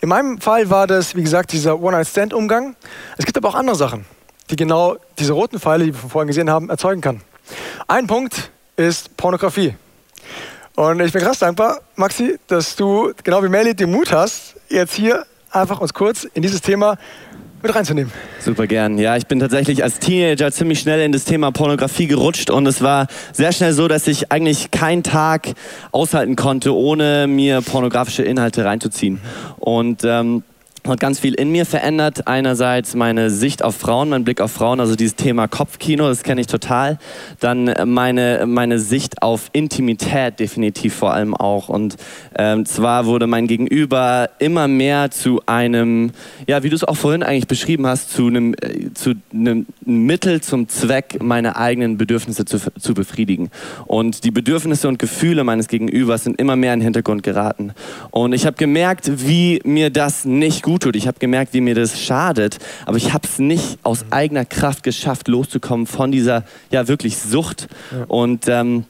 In 0.00 0.08
meinem 0.08 0.40
Fall 0.40 0.70
war 0.70 0.86
das, 0.86 1.14
wie 1.14 1.22
gesagt, 1.22 1.52
dieser 1.52 1.80
One-Night-Stand-Umgang. 1.80 2.76
Es 3.16 3.24
gibt 3.24 3.36
aber 3.36 3.48
auch 3.48 3.54
andere 3.54 3.76
Sachen, 3.76 4.04
die 4.50 4.56
genau 4.56 4.96
diese 5.18 5.32
roten 5.32 5.58
Pfeile, 5.58 5.84
die 5.84 5.94
wir 5.94 6.08
vorhin 6.08 6.28
gesehen 6.28 6.50
haben, 6.50 6.70
erzeugen 6.70 7.00
kann. 7.00 7.20
Ein 7.88 8.06
Punkt 8.06 8.50
ist 8.76 9.16
Pornografie. 9.16 9.74
Und 10.74 11.00
ich 11.00 11.12
bin 11.12 11.22
krass 11.22 11.38
dankbar, 11.38 11.80
Maxi, 11.96 12.38
dass 12.46 12.76
du, 12.76 13.12
genau 13.22 13.42
wie 13.44 13.48
Melly, 13.48 13.74
den 13.74 13.90
Mut 13.90 14.10
hast, 14.10 14.54
jetzt 14.68 14.94
hier 14.94 15.26
einfach 15.50 15.80
uns 15.80 15.92
kurz 15.92 16.24
in 16.24 16.42
dieses 16.42 16.62
Thema 16.62 16.96
mit 17.62 17.74
reinzunehmen. 17.74 18.12
Super 18.40 18.66
gern. 18.66 18.98
Ja, 18.98 19.16
ich 19.16 19.26
bin 19.26 19.38
tatsächlich 19.40 19.82
als 19.82 19.98
Teenager 19.98 20.50
ziemlich 20.50 20.80
schnell 20.80 21.00
in 21.00 21.12
das 21.12 21.24
Thema 21.24 21.52
Pornografie 21.52 22.06
gerutscht 22.06 22.50
und 22.50 22.66
es 22.66 22.82
war 22.82 23.06
sehr 23.32 23.52
schnell 23.52 23.72
so, 23.72 23.88
dass 23.88 24.06
ich 24.06 24.32
eigentlich 24.32 24.70
keinen 24.70 25.02
Tag 25.02 25.52
aushalten 25.92 26.36
konnte, 26.36 26.74
ohne 26.74 27.26
mir 27.26 27.62
pornografische 27.62 28.22
Inhalte 28.22 28.64
reinzuziehen. 28.64 29.20
Und 29.58 30.02
ähm, 30.04 30.42
hat 30.86 30.98
ganz 30.98 31.20
viel 31.20 31.34
in 31.34 31.52
mir 31.52 31.64
verändert. 31.64 32.26
Einerseits 32.26 32.94
meine 32.94 33.30
Sicht 33.30 33.62
auf 33.62 33.76
Frauen, 33.76 34.08
mein 34.08 34.24
Blick 34.24 34.40
auf 34.40 34.50
Frauen, 34.50 34.80
also 34.80 34.96
dieses 34.96 35.14
Thema 35.14 35.46
Kopfkino, 35.46 36.08
das 36.08 36.24
kenne 36.24 36.40
ich 36.40 36.48
total. 36.48 36.98
Dann 37.38 37.68
äh, 37.68 37.86
meine, 37.86 38.44
meine 38.46 38.80
Sicht 38.80 39.22
auf 39.22 39.48
Intimität 39.52 40.40
definitiv 40.40 40.94
vor 40.94 41.14
allem 41.14 41.34
auch. 41.34 41.68
Und 41.68 41.96
ähm, 42.36 42.66
zwar 42.66 43.06
wurde 43.06 43.28
mein 43.28 43.46
Gegenüber 43.46 44.30
immer 44.40 44.66
mehr 44.66 45.12
zu 45.12 45.40
einem, 45.46 46.10
ja, 46.48 46.64
wie 46.64 46.68
du 46.68 46.74
es 46.74 46.82
auch 46.82 46.96
vorhin 46.96 47.22
eigentlich 47.22 47.46
beschrieben 47.46 47.86
hast, 47.86 48.10
zu 48.12 48.26
einem, 48.26 48.54
äh, 48.54 48.92
zu 48.92 49.14
einem 49.32 49.66
Mittel 49.84 50.40
zum 50.40 50.68
Zweck, 50.68 51.22
meine 51.22 51.56
eigenen 51.56 51.96
Bedürfnisse 51.96 52.44
zu, 52.44 52.58
zu 52.58 52.94
befriedigen. 52.94 53.50
Und 53.86 54.24
die 54.24 54.32
Bedürfnisse 54.32 54.88
und 54.88 54.98
Gefühle 54.98 55.44
meines 55.44 55.68
Gegenübers 55.68 56.24
sind 56.24 56.40
immer 56.40 56.56
mehr 56.56 56.74
in 56.74 56.80
den 56.80 56.84
Hintergrund 56.84 57.22
geraten. 57.22 57.72
Und 58.10 58.32
ich 58.32 58.46
habe 58.46 58.56
gemerkt, 58.56 59.28
wie 59.28 59.60
mir 59.64 59.90
das 59.90 60.24
nicht 60.24 60.64
gut 60.64 60.71
tut. 60.78 60.96
Ich 60.96 61.06
habe 61.06 61.18
gemerkt, 61.18 61.54
wie 61.54 61.60
mir 61.60 61.74
das 61.74 62.00
schadet. 62.00 62.58
Aber 62.86 62.96
ich 62.96 63.12
habe 63.12 63.26
es 63.26 63.38
nicht 63.38 63.78
aus 63.82 64.04
eigener 64.10 64.44
Kraft 64.44 64.82
geschafft, 64.82 65.28
loszukommen 65.28 65.86
von 65.86 66.12
dieser, 66.12 66.44
ja, 66.70 66.88
wirklich 66.88 67.18
Sucht. 67.18 67.68
Und 68.08 68.48
ähm, 68.48 68.84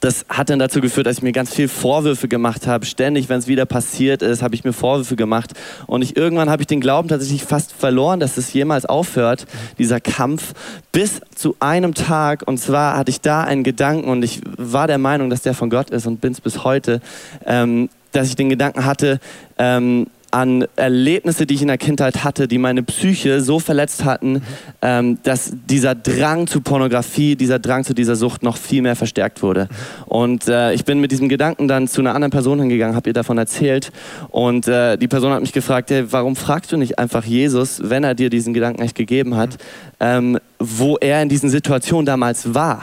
das 0.00 0.26
hat 0.28 0.50
dann 0.50 0.58
dazu 0.58 0.80
geführt, 0.80 1.06
dass 1.06 1.18
ich 1.18 1.22
mir 1.22 1.32
ganz 1.32 1.54
viel 1.54 1.68
Vorwürfe 1.68 2.28
gemacht 2.28 2.66
habe. 2.66 2.84
Ständig, 2.84 3.28
wenn 3.28 3.38
es 3.38 3.46
wieder 3.46 3.64
passiert 3.64 4.22
ist, 4.22 4.42
habe 4.42 4.54
ich 4.54 4.64
mir 4.64 4.72
Vorwürfe 4.72 5.16
gemacht. 5.16 5.52
Und 5.86 6.02
ich, 6.02 6.16
irgendwann 6.16 6.50
habe 6.50 6.62
ich 6.62 6.66
den 6.66 6.80
Glauben 6.80 7.08
tatsächlich 7.08 7.44
fast 7.44 7.72
verloren, 7.72 8.20
dass 8.20 8.36
es 8.36 8.52
jemals 8.52 8.86
aufhört, 8.86 9.46
dieser 9.78 10.00
Kampf, 10.00 10.52
bis 10.92 11.20
zu 11.34 11.56
einem 11.60 11.94
Tag. 11.94 12.42
Und 12.46 12.58
zwar 12.58 12.96
hatte 12.96 13.10
ich 13.10 13.20
da 13.20 13.44
einen 13.44 13.62
Gedanken 13.62 14.08
und 14.08 14.22
ich 14.22 14.40
war 14.56 14.86
der 14.86 14.98
Meinung, 14.98 15.30
dass 15.30 15.42
der 15.42 15.54
von 15.54 15.70
Gott 15.70 15.90
ist 15.90 16.06
und 16.06 16.20
bin 16.20 16.32
es 16.32 16.40
bis 16.40 16.64
heute, 16.64 17.00
ähm, 17.46 17.88
dass 18.12 18.28
ich 18.28 18.36
den 18.36 18.48
Gedanken 18.48 18.84
hatte, 18.84 19.20
ähm, 19.58 20.06
an 20.34 20.66
Erlebnisse, 20.74 21.46
die 21.46 21.54
ich 21.54 21.62
in 21.62 21.68
der 21.68 21.78
Kindheit 21.78 22.24
hatte, 22.24 22.48
die 22.48 22.58
meine 22.58 22.82
Psyche 22.82 23.40
so 23.40 23.60
verletzt 23.60 24.04
hatten, 24.04 24.42
ähm, 24.82 25.18
dass 25.22 25.52
dieser 25.70 25.94
Drang 25.94 26.48
zu 26.48 26.60
Pornografie, 26.60 27.36
dieser 27.36 27.60
Drang 27.60 27.84
zu 27.84 27.94
dieser 27.94 28.16
Sucht 28.16 28.42
noch 28.42 28.56
viel 28.56 28.82
mehr 28.82 28.96
verstärkt 28.96 29.44
wurde. 29.44 29.68
Und 30.06 30.48
äh, 30.48 30.72
ich 30.72 30.84
bin 30.84 31.00
mit 31.00 31.12
diesem 31.12 31.28
Gedanken 31.28 31.68
dann 31.68 31.86
zu 31.86 32.00
einer 32.00 32.16
anderen 32.16 32.32
Person 32.32 32.58
hingegangen, 32.58 32.96
habe 32.96 33.10
ihr 33.10 33.12
davon 33.12 33.38
erzählt 33.38 33.92
und 34.28 34.66
äh, 34.66 34.96
die 34.96 35.06
Person 35.06 35.32
hat 35.32 35.40
mich 35.40 35.52
gefragt, 35.52 35.90
hey, 35.90 36.10
warum 36.10 36.34
fragst 36.34 36.72
du 36.72 36.76
nicht 36.78 36.98
einfach 36.98 37.24
Jesus, 37.24 37.80
wenn 37.84 38.02
er 38.02 38.16
dir 38.16 38.28
diesen 38.28 38.54
Gedanken 38.54 38.82
echt 38.82 38.96
gegeben 38.96 39.36
hat, 39.36 39.56
ähm, 40.00 40.40
wo 40.58 40.96
er 40.96 41.22
in 41.22 41.28
diesen 41.28 41.48
Situationen 41.48 42.06
damals 42.06 42.54
war? 42.54 42.82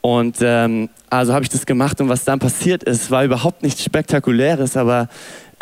Und 0.00 0.38
ähm, 0.40 0.88
also 1.10 1.32
habe 1.32 1.44
ich 1.44 1.48
das 1.48 1.64
gemacht 1.64 2.00
und 2.00 2.08
was 2.08 2.24
dann 2.24 2.40
passiert 2.40 2.82
ist, 2.82 3.12
war 3.12 3.24
überhaupt 3.24 3.62
nichts 3.62 3.84
Spektakuläres, 3.84 4.76
aber 4.76 5.08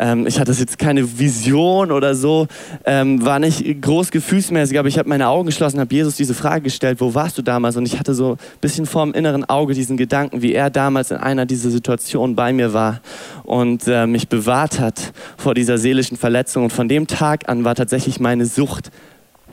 ähm, 0.01 0.25
ich 0.25 0.39
hatte 0.39 0.51
jetzt 0.51 0.79
keine 0.79 1.19
Vision 1.19 1.91
oder 1.91 2.15
so, 2.15 2.47
ähm, 2.85 3.23
war 3.23 3.37
nicht 3.37 3.81
groß 3.81 4.09
gefühlsmäßig, 4.09 4.79
aber 4.79 4.87
ich 4.87 4.97
habe 4.97 5.07
meine 5.07 5.27
Augen 5.27 5.45
geschlossen, 5.45 5.79
habe 5.79 5.93
Jesus 5.93 6.15
diese 6.15 6.33
Frage 6.33 6.63
gestellt, 6.63 6.99
wo 6.99 7.13
warst 7.13 7.37
du 7.37 7.43
damals? 7.43 7.77
Und 7.77 7.85
ich 7.85 7.99
hatte 7.99 8.15
so 8.15 8.31
ein 8.31 8.37
bisschen 8.61 8.87
vor 8.87 9.05
dem 9.05 9.13
inneren 9.13 9.47
Auge 9.47 9.75
diesen 9.75 9.97
Gedanken, 9.97 10.41
wie 10.41 10.53
er 10.53 10.71
damals 10.71 11.11
in 11.11 11.17
einer 11.17 11.45
dieser 11.45 11.69
Situationen 11.69 12.35
bei 12.35 12.51
mir 12.51 12.73
war 12.73 12.99
und 13.43 13.87
äh, 13.87 14.07
mich 14.07 14.27
bewahrt 14.27 14.79
hat 14.79 15.13
vor 15.37 15.53
dieser 15.53 15.77
seelischen 15.77 16.17
Verletzung. 16.17 16.63
Und 16.63 16.73
von 16.73 16.89
dem 16.89 17.05
Tag 17.05 17.47
an 17.47 17.63
war 17.63 17.75
tatsächlich 17.75 18.19
meine 18.19 18.47
Sucht 18.47 18.89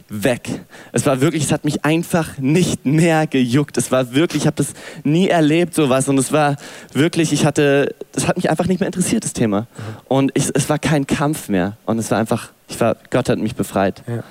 weg. 0.09 0.49
Es 0.93 1.07
war 1.07 1.21
wirklich, 1.21 1.45
es 1.45 1.53
hat 1.53 1.65
mich 1.65 1.85
einfach 1.85 2.39
nicht 2.39 2.87
mehr 2.87 3.27
gejuckt. 3.27 3.77
Es 3.77 3.93
war 3.93 4.15
wirklich, 4.15 4.43
ich 4.43 4.47
habe 4.47 4.57
das 4.57 4.73
nie 5.05 5.29
erlebt, 5.29 5.75
sowas. 5.75 6.09
Und 6.09 6.19
es 6.19 6.33
war 6.33 6.57
wirklich, 6.93 7.33
ich 7.33 7.45
hatte, 7.45 7.95
das 8.13 8.27
hat 8.27 8.37
mich 8.37 8.51
einfach 8.51 8.67
nicht 8.67 8.81
mehr 8.81 8.87
interessiert, 8.87 9.25
das 9.25 9.33
Thema. 9.33 9.67
Und 10.07 10.33
ich, 10.35 10.51
es 10.55 10.69
war 10.69 10.79
kein 10.79 11.07
Kampf 11.07 11.49
mehr. 11.49 11.77
Und 11.85 11.99
es 11.99 12.11
war 12.11 12.19
einfach, 12.19 12.51
ich 12.69 12.81
war, 12.81 12.97
Gott 13.11 13.29
hat 13.29 13.39
mich 13.39 13.55
befreit. 13.55 14.03
Ja. 14.07 14.23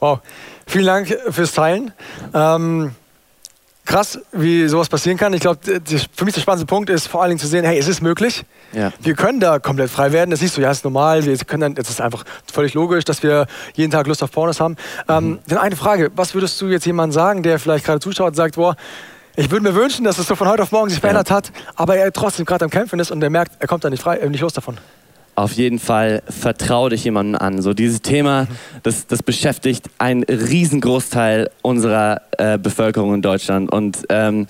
Wow, 0.00 0.20
vielen 0.66 0.86
Dank 0.86 1.16
fürs 1.30 1.52
Teilen. 1.52 1.92
Ähm, 2.34 2.92
krass, 3.84 4.18
wie 4.32 4.66
sowas 4.68 4.88
passieren 4.88 5.18
kann. 5.18 5.32
Ich 5.34 5.40
glaube, 5.40 5.60
für 5.62 6.24
mich 6.24 6.34
der 6.34 6.40
spannendste 6.40 6.66
Punkt 6.66 6.90
ist 6.90 7.06
vor 7.06 7.22
allen 7.22 7.30
Dingen 7.30 7.40
zu 7.40 7.46
sehen, 7.46 7.64
hey, 7.64 7.78
es 7.78 7.88
ist 7.88 8.00
möglich. 8.00 8.44
Ja. 8.72 8.92
Wir 9.00 9.14
können 9.14 9.40
da 9.40 9.58
komplett 9.58 9.90
frei 9.90 10.12
werden. 10.12 10.30
Das 10.30 10.40
siehst 10.40 10.56
du, 10.56 10.60
ja, 10.60 10.70
ist 10.70 10.84
normal. 10.84 11.24
Wir 11.24 11.36
können 11.38 11.60
dann, 11.60 11.74
das 11.74 11.90
ist 11.90 12.00
einfach 12.00 12.24
völlig 12.50 12.74
logisch, 12.74 13.04
dass 13.04 13.22
wir 13.22 13.46
jeden 13.74 13.90
Tag 13.90 14.06
Lust 14.06 14.22
auf 14.22 14.30
Pornos 14.30 14.60
haben. 14.60 14.76
Ähm, 15.08 15.38
dann 15.46 15.58
eine 15.58 15.76
Frage: 15.76 16.10
Was 16.16 16.34
würdest 16.34 16.60
du 16.60 16.66
jetzt 16.66 16.86
jemandem 16.86 17.12
sagen, 17.12 17.42
der 17.42 17.58
vielleicht 17.58 17.84
gerade 17.84 18.00
zuschaut 18.00 18.28
und 18.28 18.34
sagt, 18.34 18.56
boah, 18.56 18.76
ich 19.36 19.50
würde 19.50 19.64
mir 19.64 19.74
wünschen, 19.74 20.04
dass 20.04 20.18
es 20.18 20.26
so 20.26 20.36
von 20.36 20.48
heute 20.48 20.62
auf 20.62 20.72
morgen 20.72 20.90
sich 20.90 21.00
verändert 21.00 21.30
hat, 21.30 21.50
aber 21.74 21.96
er 21.96 22.12
trotzdem 22.12 22.44
gerade 22.44 22.64
am 22.64 22.70
Kämpfen 22.70 23.00
ist 23.00 23.10
und 23.10 23.22
er 23.22 23.30
merkt, 23.30 23.52
er 23.58 23.66
kommt 23.66 23.84
da 23.84 23.90
nicht 23.90 24.02
frei, 24.02 24.16
äh, 24.16 24.28
nicht 24.28 24.40
los 24.40 24.52
davon. 24.52 24.78
Auf 25.36 25.52
jeden 25.52 25.78
Fall 25.78 26.22
vertrau 26.28 26.88
dich 26.88 27.04
jemandem 27.04 27.40
an. 27.40 27.62
So 27.62 27.74
dieses 27.74 28.02
Thema, 28.02 28.46
das, 28.82 29.06
das 29.06 29.22
beschäftigt 29.22 29.86
einen 29.98 30.22
riesen 30.24 30.80
Großteil 30.80 31.50
unserer 31.62 32.22
äh, 32.38 32.58
Bevölkerung 32.58 33.14
in 33.14 33.22
Deutschland. 33.22 33.72
Und 33.72 34.04
ähm, 34.08 34.46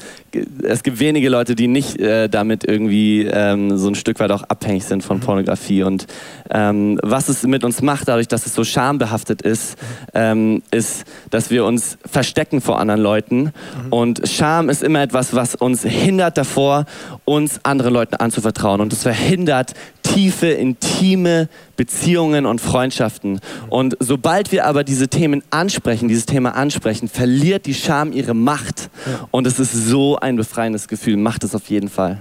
es 0.62 0.82
gibt 0.82 0.98
wenige 1.00 1.28
Leute, 1.28 1.54
die 1.54 1.68
nicht 1.68 1.98
äh, 1.98 2.28
damit 2.28 2.64
irgendwie 2.64 3.22
ähm, 3.24 3.76
so 3.76 3.88
ein 3.88 3.94
Stück 3.94 4.20
weit 4.20 4.30
auch 4.30 4.42
abhängig 4.44 4.84
sind 4.84 5.02
von 5.02 5.20
Pornografie. 5.20 5.82
Und 5.82 6.06
ähm, 6.50 6.98
was 7.02 7.28
es 7.28 7.44
mit 7.44 7.64
uns 7.64 7.82
macht, 7.82 8.08
dadurch, 8.08 8.28
dass 8.28 8.46
es 8.46 8.54
so 8.54 8.64
schambehaftet 8.64 9.42
ist, 9.42 9.76
ähm, 10.12 10.62
ist, 10.70 11.04
dass 11.30 11.50
wir 11.50 11.64
uns 11.64 11.98
verstecken 12.04 12.60
vor 12.60 12.78
anderen 12.78 13.00
Leuten. 13.00 13.52
Und 13.90 14.28
Scham 14.28 14.68
ist 14.68 14.82
immer 14.82 15.02
etwas, 15.02 15.34
was 15.34 15.54
uns 15.54 15.82
hindert 15.82 16.36
davor, 16.36 16.84
uns 17.24 17.60
anderen 17.64 17.94
Leuten 17.94 18.16
anzuvertrauen. 18.16 18.80
Und 18.80 18.92
es 18.92 19.02
verhindert 19.02 19.74
tiefe, 20.14 20.46
intime 20.48 21.48
Beziehungen 21.76 22.46
und 22.46 22.60
Freundschaften. 22.60 23.40
Und 23.68 23.96
sobald 24.00 24.52
wir 24.52 24.64
aber 24.66 24.84
diese 24.84 25.08
Themen 25.08 25.42
ansprechen, 25.50 26.08
dieses 26.08 26.26
Thema 26.26 26.54
ansprechen, 26.54 27.08
verliert 27.08 27.66
die 27.66 27.74
Scham 27.74 28.12
ihre 28.12 28.34
Macht. 28.34 28.90
Und 29.30 29.46
es 29.46 29.58
ist 29.58 29.72
so 29.72 30.16
ein 30.16 30.36
befreiendes 30.36 30.88
Gefühl. 30.88 31.16
Macht 31.16 31.44
es 31.44 31.54
auf 31.54 31.68
jeden 31.68 31.88
Fall. 31.88 32.20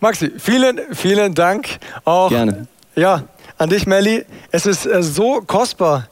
Maxi, 0.00 0.30
vielen, 0.38 0.80
vielen 0.92 1.34
Dank 1.34 1.78
auch. 2.04 2.28
Gerne. 2.28 2.66
Ja, 2.94 3.24
an 3.58 3.70
dich, 3.70 3.86
Melli. 3.86 4.24
Es 4.50 4.66
ist 4.66 4.86
äh, 4.86 5.02
so 5.02 5.40
kostbar, 5.40 6.08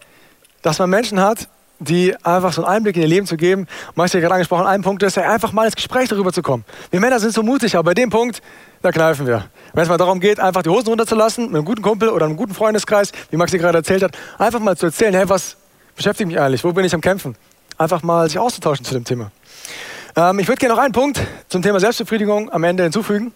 dass 0.63 0.79
man 0.79 0.91
Menschen 0.91 1.21
hat, 1.21 1.49
die 1.79 2.15
einfach 2.25 2.53
so 2.53 2.65
einen 2.65 2.77
Einblick 2.77 2.97
in 2.97 3.03
ihr 3.03 3.09
Leben 3.09 3.27
zu 3.27 3.37
geben. 3.37 3.67
Maxi 3.95 4.15
hat 4.15 4.23
gerade 4.23 4.35
angesprochen, 4.35 4.67
ein 4.67 4.83
Punkt 4.83 5.03
ist 5.03 5.17
ja 5.17 5.31
einfach 5.31 5.53
mal 5.53 5.67
ins 5.67 5.77
Gespräch 5.77 6.09
darüber 6.09 6.33
zu 6.33 6.43
kommen. 6.43 6.65
Wir 6.91 7.01
Männer 7.01 7.19
sind 7.21 7.35
so 7.35 7.43
mutig, 7.43 7.75
aber 7.75 7.91
bei 7.91 7.95
dem 7.95 8.11
Punkt, 8.11 8.43
da 8.83 8.93
kneifen 8.93 9.27
wir. 9.27 9.47
Wenn 9.73 9.83
es 9.83 9.89
mal 9.89 9.97
darum 9.97 10.21
geht, 10.21 10.41
einfach 10.41 10.63
die 10.63 10.71
Hosen 10.71 10.89
runterzulassen, 10.89 11.47
mit 11.47 11.57
einem 11.57 11.65
guten 11.65 11.83
Kumpel 11.83 12.09
oder 12.09 12.27
einem 12.27 12.37
guten 12.37 12.55
Freundeskreis, 12.55 13.13
wie 13.31 13.37
Maxi 13.37 13.59
gerade 13.59 13.79
erzählt 13.79 14.03
hat, 14.03 14.17
einfach 14.39 14.61
mal 14.61 14.77
zu 14.77 14.87
erzählen, 14.87 15.15
hey, 15.15 15.29
was 15.29 15.57
beschäftigt 15.97 16.29
mich 16.29 16.39
eigentlich? 16.39 16.63
Wo 16.65 16.73
bin 16.73 16.85
ich 16.85 16.95
am 16.95 17.01
Kämpfen? 17.01 17.37
Einfach 17.77 18.03
mal 18.03 18.29
sich 18.29 18.39
auszutauschen 18.39 18.85
zu 18.85 18.95
dem 18.95 19.05
Thema. 19.05 19.31
Ähm, 20.17 20.39
ich 20.39 20.47
würde 20.47 20.61
gerne 20.61 20.75
noch 20.75 20.83
einen 20.83 20.93
Punkt 20.93 21.21
zum 21.49 21.61
Thema 21.63 21.81
Selbstbefriedigung 21.81 22.53
am 22.53 22.63
Ende 22.65 22.85
hinzufügen. 22.85 23.33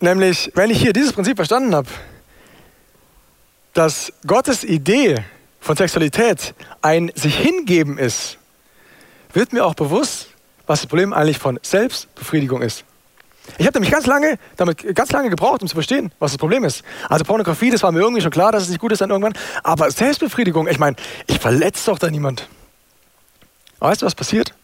Nämlich, 0.00 0.50
wenn 0.54 0.70
ich 0.70 0.80
hier 0.80 0.92
dieses 0.92 1.12
Prinzip 1.12 1.36
verstanden 1.36 1.74
habe, 1.74 1.86
dass 3.72 4.12
Gottes 4.26 4.64
Idee 4.64 5.24
von 5.62 5.76
Sexualität 5.76 6.54
ein 6.82 7.12
sich 7.14 7.36
hingeben 7.36 7.96
ist, 7.96 8.36
wird 9.32 9.52
mir 9.52 9.64
auch 9.64 9.74
bewusst, 9.74 10.28
was 10.66 10.80
das 10.80 10.88
Problem 10.88 11.12
eigentlich 11.12 11.38
von 11.38 11.58
Selbstbefriedigung 11.62 12.60
ist. 12.62 12.84
Ich 13.58 13.66
habe 13.66 13.78
nämlich 13.78 13.92
ganz 13.92 14.06
lange, 14.06 14.38
damit 14.56 14.94
ganz 14.94 15.10
lange 15.12 15.30
gebraucht, 15.30 15.62
um 15.62 15.68
zu 15.68 15.74
verstehen, 15.74 16.12
was 16.18 16.32
das 16.32 16.38
Problem 16.38 16.64
ist. 16.64 16.82
Also 17.08 17.24
Pornografie, 17.24 17.70
das 17.70 17.82
war 17.82 17.92
mir 17.92 18.00
irgendwie 18.00 18.20
schon 18.20 18.30
klar, 18.30 18.52
dass 18.52 18.64
es 18.64 18.68
nicht 18.68 18.80
gut 18.80 18.92
ist 18.92 19.00
dann 19.00 19.10
irgendwann. 19.10 19.34
Aber 19.62 19.90
Selbstbefriedigung, 19.90 20.66
ich 20.68 20.78
meine, 20.78 20.96
ich 21.26 21.38
verletze 21.38 21.90
doch 21.90 21.98
da 21.98 22.10
niemand. 22.10 22.48
Weißt 23.78 24.02
du, 24.02 24.06
was 24.06 24.14
passiert? 24.14 24.54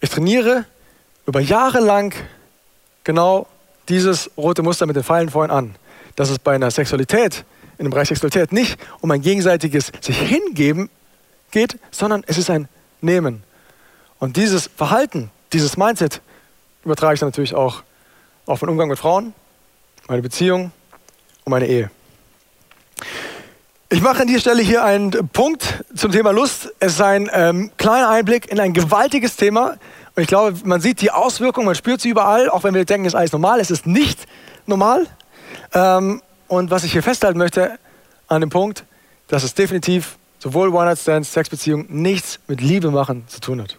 Ich 0.00 0.10
trainiere 0.10 0.64
über 1.26 1.40
Jahre 1.40 1.80
lang 1.80 2.14
genau 3.04 3.46
dieses 3.88 4.30
rote 4.36 4.62
Muster 4.62 4.86
mit 4.86 4.96
den 4.96 5.04
Pfeilen 5.04 5.30
vorhin 5.30 5.50
an. 5.50 5.74
Dass 6.16 6.30
es 6.30 6.38
bei 6.38 6.54
einer 6.54 6.70
Sexualität, 6.70 7.44
in 7.78 7.84
dem 7.84 7.90
Bereich 7.90 8.08
Sexualität 8.08 8.52
nicht 8.52 8.78
um 9.00 9.10
ein 9.10 9.20
gegenseitiges 9.20 9.92
sich 10.00 10.18
hingeben 10.18 10.90
geht, 11.50 11.78
sondern 11.90 12.24
es 12.26 12.38
ist 12.38 12.50
ein 12.50 12.68
Nehmen. 13.00 13.42
Und 14.18 14.36
dieses 14.36 14.70
Verhalten, 14.76 15.30
dieses 15.52 15.76
Mindset 15.76 16.20
übertrage 16.84 17.14
ich 17.14 17.20
dann 17.20 17.28
natürlich 17.28 17.54
auch 17.54 17.82
auf 18.46 18.60
den 18.60 18.68
Umgang 18.68 18.88
mit 18.88 18.98
Frauen, 18.98 19.34
meine 20.08 20.22
Beziehung 20.22 20.72
und 21.44 21.50
meine 21.50 21.66
Ehe. 21.66 21.90
Ich 23.88 24.00
mache 24.00 24.22
an 24.22 24.26
dieser 24.26 24.40
Stelle 24.40 24.62
hier 24.62 24.84
einen 24.84 25.10
Punkt 25.28 25.84
zum 25.94 26.12
Thema 26.12 26.30
Lust. 26.30 26.72
Es 26.80 26.94
ist 26.94 27.00
ein 27.02 27.28
ähm, 27.30 27.70
kleiner 27.76 28.08
Einblick 28.08 28.50
in 28.50 28.58
ein 28.58 28.72
gewaltiges 28.72 29.36
Thema. 29.36 29.76
Und 30.14 30.22
ich 30.22 30.28
glaube, 30.28 30.58
man 30.64 30.80
sieht 30.80 31.02
die 31.02 31.10
Auswirkungen, 31.10 31.66
man 31.66 31.74
spürt 31.74 32.00
sie 32.00 32.08
überall, 32.08 32.48
auch 32.48 32.64
wenn 32.64 32.72
wir 32.72 32.86
denken, 32.86 33.06
es 33.06 33.12
ist 33.12 33.18
alles 33.18 33.32
normal. 33.32 33.60
Es 33.60 33.70
ist 33.70 33.86
nicht 33.86 34.26
normal. 34.66 35.06
Ähm, 35.74 36.22
und 36.52 36.70
was 36.70 36.84
ich 36.84 36.92
hier 36.92 37.02
festhalten 37.02 37.38
möchte 37.38 37.78
an 38.28 38.42
dem 38.42 38.50
Punkt, 38.50 38.84
dass 39.28 39.42
es 39.42 39.54
definitiv 39.54 40.18
sowohl 40.38 40.68
One-Night-Stands, 40.68 41.32
Sexbeziehungen 41.32 41.86
nichts 41.88 42.40
mit 42.46 42.60
Liebe 42.60 42.90
machen 42.90 43.24
zu 43.26 43.40
tun 43.40 43.62
hat. 43.62 43.78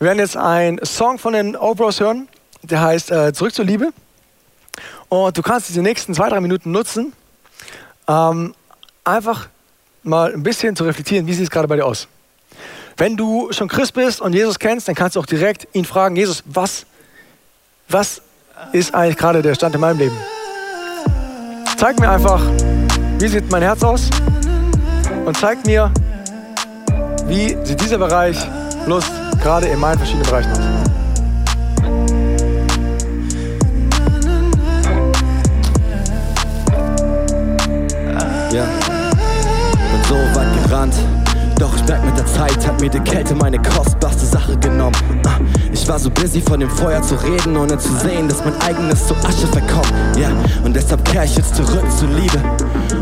Wir 0.00 0.08
werden 0.08 0.18
jetzt 0.18 0.36
einen 0.36 0.84
Song 0.84 1.20
von 1.20 1.32
den 1.32 1.54
Obros 1.54 2.00
hören, 2.00 2.26
der 2.62 2.80
heißt 2.80 3.12
äh, 3.12 3.32
Zurück 3.32 3.54
zur 3.54 3.64
Liebe. 3.64 3.92
Und 5.08 5.38
du 5.38 5.42
kannst 5.42 5.68
diese 5.68 5.82
nächsten 5.82 6.14
zwei, 6.14 6.28
drei 6.30 6.40
Minuten 6.40 6.72
nutzen, 6.72 7.12
ähm, 8.08 8.52
einfach 9.04 9.48
mal 10.02 10.34
ein 10.34 10.42
bisschen 10.42 10.74
zu 10.74 10.82
reflektieren, 10.82 11.28
wie 11.28 11.34
sieht 11.34 11.44
es 11.44 11.50
gerade 11.50 11.68
bei 11.68 11.76
dir 11.76 11.86
aus. 11.86 12.08
Wenn 12.96 13.16
du 13.16 13.52
schon 13.52 13.68
Christ 13.68 13.94
bist 13.94 14.20
und 14.20 14.32
Jesus 14.32 14.58
kennst, 14.58 14.88
dann 14.88 14.96
kannst 14.96 15.14
du 15.14 15.20
auch 15.20 15.26
direkt 15.26 15.68
ihn 15.74 15.84
fragen, 15.84 16.16
Jesus, 16.16 16.42
was, 16.46 16.86
was 17.88 18.20
ist 18.72 18.92
eigentlich 18.96 19.16
gerade 19.16 19.42
der 19.42 19.54
Stand 19.54 19.76
in 19.76 19.80
meinem 19.80 19.98
Leben? 19.98 20.16
Zeig 21.80 21.98
mir 21.98 22.10
einfach, 22.10 22.42
wie 23.18 23.26
sieht 23.26 23.50
mein 23.50 23.62
Herz 23.62 23.82
aus 23.82 24.10
und 25.24 25.34
zeig 25.34 25.64
mir, 25.64 25.90
wie 27.26 27.56
sieht 27.64 27.80
dieser 27.80 27.96
Bereich 27.96 28.36
Lust 28.86 29.10
gerade 29.42 29.66
in 29.66 29.80
meinen 29.80 29.96
verschiedenen 29.96 30.26
Bereichen 30.26 30.52
aus. 30.52 30.69
Doch 41.60 41.76
ich 41.76 41.84
merk 41.84 42.02
mit 42.06 42.16
der 42.16 42.24
Zeit 42.24 42.66
hat 42.66 42.80
mir 42.80 42.88
die 42.88 43.00
Kälte 43.00 43.34
meine 43.34 43.58
kostbarste 43.58 44.24
Sache 44.24 44.56
genommen. 44.56 44.96
Ah, 45.26 45.38
Ich 45.70 45.86
war 45.86 45.98
so 45.98 46.08
busy 46.08 46.40
von 46.40 46.58
dem 46.58 46.70
Feuer 46.70 47.02
zu 47.02 47.16
reden, 47.16 47.54
ohne 47.54 47.76
zu 47.76 47.92
sehen, 47.98 48.28
dass 48.30 48.42
mein 48.42 48.58
eigenes 48.62 49.06
zu 49.06 49.14
Asche 49.16 49.46
verkommt. 49.46 49.92
Ja, 50.18 50.30
und 50.64 50.74
deshalb 50.74 51.04
kehr 51.04 51.24
ich 51.24 51.36
jetzt 51.36 51.54
zurück 51.54 51.84
zur 51.98 52.08
Liebe. 52.08 52.38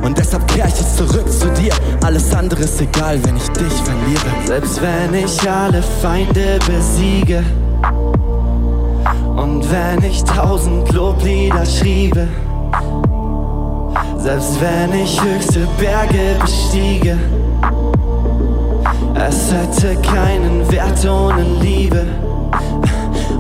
Und 0.03 0.18
deshalb 0.18 0.49
kehr 0.49 0.66
ich 0.66 0.75
jetzt 0.75 0.97
zurück 0.97 1.31
zu 1.31 1.49
dir. 1.51 1.73
Alles 2.05 2.35
andere 2.35 2.64
ist 2.64 2.81
egal, 2.81 3.23
wenn 3.25 3.37
ich 3.37 3.49
dich 3.51 3.73
verliere. 3.73 4.47
Selbst 4.47 4.81
wenn 4.83 5.14
ich 5.14 5.49
alle 5.49 5.81
Feinde 6.03 6.59
besiege 6.66 7.44
und 9.37 9.64
wenn 9.71 10.03
ich 10.03 10.25
tausend 10.25 10.92
Loblieder 10.92 11.64
schriebe, 11.64 12.27
selbst 14.18 14.61
wenn 14.61 15.01
ich 15.01 15.23
höchste 15.23 15.61
Berge 15.79 16.35
bestiege, 16.40 17.16
es 19.20 19.52
hätte 19.52 20.00
keinen 20.02 20.70
Wert 20.70 21.04
ohne 21.07 21.42
Liebe, 21.61 22.07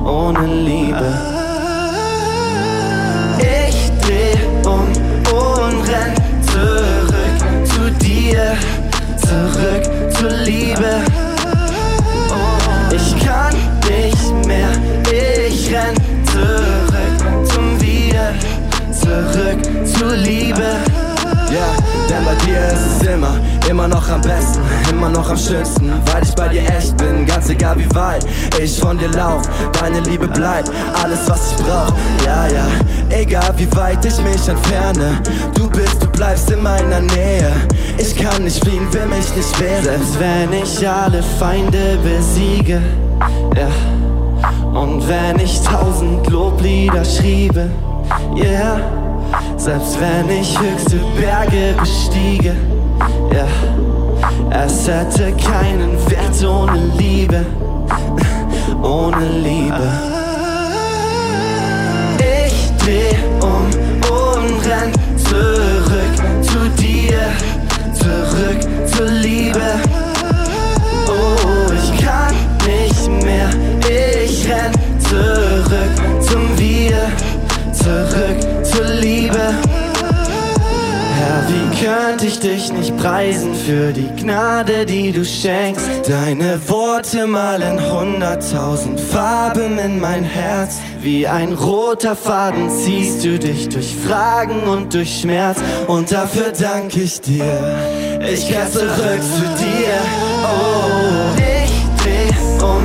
ohne 0.04 0.46
Liebe. 0.46 1.18
Ich 3.38 3.90
dreh 4.02 4.36
um 4.66 4.86
und 5.32 5.88
renn 5.88 6.14
zurück 6.42 7.66
zu 7.66 7.90
dir, 8.04 8.56
zurück 9.16 10.12
zur 10.18 10.30
Liebe. 10.44 11.02
Ich 12.90 13.24
kann 13.24 13.54
nicht 13.88 14.46
mehr, 14.46 14.70
ich 15.10 15.72
renn 15.72 15.94
zurück 16.26 17.48
zum 17.52 17.80
Wir, 17.80 18.32
zurück 18.92 19.86
zur 19.86 20.16
Liebe. 20.16 20.76
Ja, 21.50 21.68
denn 22.08 22.24
bei 22.24 22.34
dir 22.44 22.66
ist 22.68 23.02
es 23.02 23.08
immer, 23.08 23.36
immer 23.68 23.88
noch 23.88 24.08
am 24.08 24.20
besten, 24.20 24.60
immer 24.98 25.10
noch 25.10 25.30
am 25.30 25.36
schönsten, 25.36 25.92
weil 26.06 26.24
ich 26.24 26.34
bei 26.34 26.48
dir 26.48 26.62
echt 26.62 26.96
bin, 26.96 27.24
ganz 27.24 27.48
egal 27.48 27.76
wie 27.78 27.94
weit 27.94 28.26
ich 28.60 28.80
von 28.80 28.98
dir 28.98 29.08
lauf, 29.10 29.42
deine 29.80 30.00
Liebe 30.00 30.26
bleibt 30.26 30.70
alles 31.00 31.20
was 31.28 31.52
ich 31.52 31.64
brauch. 31.64 31.92
Ja, 32.26 32.48
ja, 32.48 32.66
egal 33.10 33.54
wie 33.56 33.70
weit 33.76 34.04
ich 34.04 34.18
mich 34.22 34.48
entferne, 34.48 35.20
du 35.54 35.70
bist, 35.70 36.02
du 36.02 36.08
bleibst 36.08 36.50
in 36.50 36.62
meiner 36.64 37.00
Nähe. 37.00 37.52
Ich 37.96 38.16
kann 38.16 38.42
nicht 38.42 38.64
fliehen, 38.64 38.92
will 38.92 39.06
mich 39.06 39.36
nicht 39.36 39.60
wehren. 39.60 39.84
Selbst 39.84 40.18
wenn 40.18 40.52
ich 40.52 40.88
alle 40.88 41.22
Feinde 41.38 41.96
besiege, 42.02 42.82
ja. 43.56 44.80
Und 44.80 45.06
wenn 45.06 45.38
ich 45.38 45.60
tausend 45.62 46.28
Loblieder 46.28 47.04
schriebe, 47.04 47.70
yeah. 48.36 48.80
Selbst 49.56 49.96
wenn 50.00 50.28
ich 50.28 50.58
höchste 50.58 50.96
Berge 51.16 51.74
bestiege, 51.78 52.56
ja. 53.32 53.46
Es 54.50 54.88
hätte 54.88 55.32
keinen 55.32 55.96
Wert 56.10 56.44
ohne 56.44 56.78
Liebe, 56.98 57.44
ohne 58.82 59.28
Liebe. 59.28 59.88
Ich 62.18 62.84
dreh 62.84 63.14
um 63.40 63.66
und 64.10 64.66
renn 64.66 64.92
zurück 65.16 66.42
zu 66.42 66.68
dir, 66.82 67.20
zurück 67.92 68.60
zur 68.86 69.06
Liebe. 69.06 69.60
Oh, 71.06 71.72
ich 71.72 72.04
kann 72.04 72.34
nicht 72.66 73.24
mehr, 73.24 73.50
ich 73.88 74.48
renn 74.48 74.72
zurück 75.00 76.22
zum 76.22 76.58
Wir. 76.58 76.78
Ich 82.28 82.40
dich 82.40 82.72
nicht 82.72 82.96
preisen 82.96 83.54
für 83.54 83.92
die 83.92 84.08
Gnade, 84.20 84.84
die 84.84 85.12
du 85.12 85.24
schenkst. 85.24 85.88
Deine 86.06 86.60
Worte 86.68 87.26
malen 87.26 87.78
hunderttausend 87.90 89.00
Farben 89.00 89.78
in 89.78 89.98
mein 90.00 90.24
Herz. 90.24 90.76
Wie 91.00 91.26
ein 91.26 91.52
roter 91.52 92.16
Faden 92.16 92.68
ziehst 92.70 93.24
du 93.24 93.38
dich 93.38 93.68
durch 93.68 93.94
Fragen 93.96 94.62
und 94.64 94.92
durch 94.92 95.20
Schmerz. 95.20 95.58
Und 95.86 96.12
dafür 96.12 96.52
danke 96.58 97.00
ich 97.00 97.20
dir. 97.20 97.44
Ich 98.20 98.48
kehr 98.48 98.70
zurück 98.70 99.22
zu 99.22 99.42
dir. 99.62 99.98
Oh, 100.44 101.36
ich 101.38 102.02
dreh 102.02 102.64
um 102.64 102.82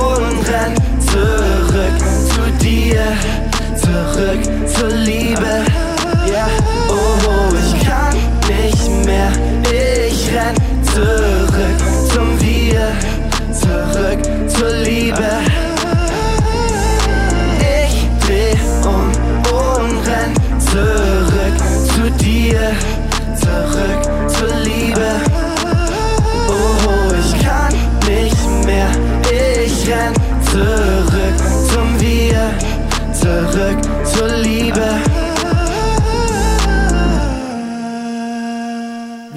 und 0.00 0.48
renn 0.48 0.74
zurück 1.00 1.98
zu 2.28 2.64
dir. 2.64 3.02
Zurück 3.76 4.42
zur 4.66 4.88
Liebe. 4.88 5.31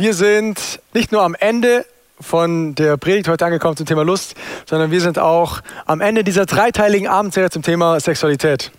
Wir 0.06 0.13
sind 0.13 0.82
nicht 0.94 1.12
nur 1.12 1.24
am 1.24 1.34
Ende 1.34 1.84
von 2.22 2.76
der 2.76 2.96
Predigt 2.96 3.28
heute 3.28 3.44
angekommen 3.44 3.76
zum 3.76 3.88
Thema 3.88 4.04
Lust, 4.04 4.36
sondern 4.68 4.91
wir 4.91 5.02
sind 5.02 5.18
auch 5.18 5.62
am 5.88 6.00
Ende 6.00 6.24
dieser 6.24 6.46
dreiteiligen 6.46 7.08
Abendserie 7.08 7.50
zum 7.50 7.63
Thema 7.63 8.00
Sexualität. 8.00 8.72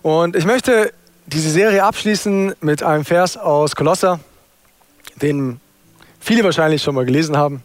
Und 0.00 0.36
ich 0.36 0.46
möchte 0.46 0.94
diese 1.26 1.50
Serie 1.50 1.84
abschließen 1.84 2.54
mit 2.62 2.82
einem 2.82 3.04
Vers 3.04 3.36
aus 3.36 3.76
Kolosser, 3.76 4.18
den 5.16 5.60
viele 6.20 6.42
wahrscheinlich 6.42 6.82
schon 6.82 6.94
mal 6.94 7.04
gelesen 7.04 7.36
haben. 7.36 7.62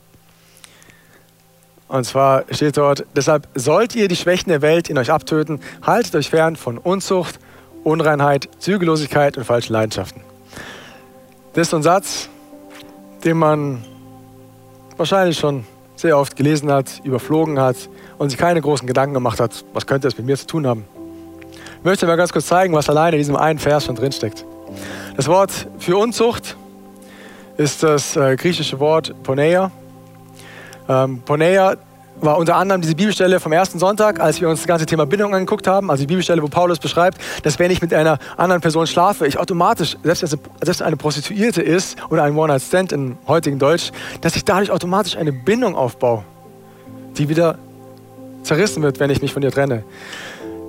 Und 1.87 2.03
zwar 2.03 2.43
steht 2.51 2.75
dort, 2.75 3.05
deshalb 3.15 3.47
sollt 3.55 3.95
ihr 3.95 4.09
die 4.09 4.17
Schwächen 4.17 4.49
der 4.49 4.61
Welt 4.61 4.89
in 4.89 4.97
euch 4.97 5.11
abtöten, 5.11 5.61
haltet 5.81 6.13
euch 6.13 6.29
fern 6.29 6.57
von 6.57 6.77
Unzucht, 6.77 7.39
Unreinheit, 7.85 8.49
Zügellosigkeit 8.59 9.37
und 9.37 9.45
falschen 9.45 9.71
Leidenschaften. 9.71 10.19
Das 11.53 11.67
ist 11.67 11.69
so 11.69 11.77
ein 11.77 11.83
Satz, 11.83 12.27
den 13.25 13.37
man 13.37 13.83
wahrscheinlich 14.97 15.37
schon 15.37 15.65
sehr 15.95 16.17
oft 16.17 16.35
gelesen 16.35 16.71
hat, 16.71 17.01
überflogen 17.03 17.59
hat 17.59 17.75
und 18.17 18.29
sich 18.29 18.37
keine 18.37 18.61
großen 18.61 18.87
Gedanken 18.87 19.13
gemacht 19.13 19.39
hat, 19.39 19.65
was 19.73 19.87
könnte 19.87 20.07
das 20.07 20.17
mit 20.17 20.27
mir 20.27 20.37
zu 20.37 20.45
tun 20.45 20.67
haben. 20.67 20.85
Ich 21.79 21.83
möchte 21.83 22.05
mal 22.05 22.15
ganz 22.15 22.31
kurz 22.31 22.47
zeigen, 22.47 22.73
was 22.73 22.89
alleine 22.89 23.15
in 23.15 23.19
diesem 23.19 23.35
einen 23.35 23.59
Vers 23.59 23.85
schon 23.85 23.95
drinsteckt. 23.95 24.45
Das 25.15 25.27
Wort 25.27 25.67
für 25.79 25.97
Unzucht 25.97 26.55
ist 27.57 27.83
das 27.83 28.15
äh, 28.15 28.35
griechische 28.35 28.79
Wort 28.79 29.13
Poneia. 29.23 29.71
Ähm, 30.87 31.21
Poneia 31.21 31.77
war 32.21 32.37
unter 32.37 32.55
anderem 32.55 32.81
diese 32.81 32.95
Bibelstelle 32.95 33.39
vom 33.39 33.51
ersten 33.51 33.79
Sonntag, 33.79 34.19
als 34.19 34.39
wir 34.41 34.49
uns 34.49 34.61
das 34.61 34.67
ganze 34.67 34.85
Thema 34.85 35.05
Bindung 35.05 35.33
angeguckt 35.33 35.67
haben, 35.67 35.91
also 35.91 36.01
die 36.01 36.07
Bibelstelle, 36.07 36.41
wo 36.41 36.47
Paulus 36.47 36.79
beschreibt, 36.79 37.19
dass 37.43 37.59
wenn 37.59 37.71
ich 37.71 37.81
mit 37.81 37.93
einer 37.93 38.19
anderen 38.37 38.61
Person 38.61 38.87
schlafe, 38.87 39.27
ich 39.27 39.37
automatisch, 39.37 39.97
selbst 40.03 40.31
wenn 40.31 40.69
es 40.69 40.81
eine 40.81 40.97
Prostituierte 40.97 41.61
ist 41.61 41.97
oder 42.09 42.23
ein 42.23 42.35
One-Night-Stand 42.35 42.91
im 42.91 43.17
heutigen 43.27 43.59
Deutsch, 43.59 43.91
dass 44.21 44.35
ich 44.35 44.45
dadurch 44.45 44.71
automatisch 44.71 45.17
eine 45.17 45.31
Bindung 45.31 45.75
aufbaue, 45.75 46.23
die 47.17 47.29
wieder 47.29 47.57
zerrissen 48.43 48.81
wird, 48.83 48.99
wenn 48.99 49.09
ich 49.09 49.21
mich 49.21 49.33
von 49.33 49.43
ihr 49.43 49.51
trenne. 49.51 49.83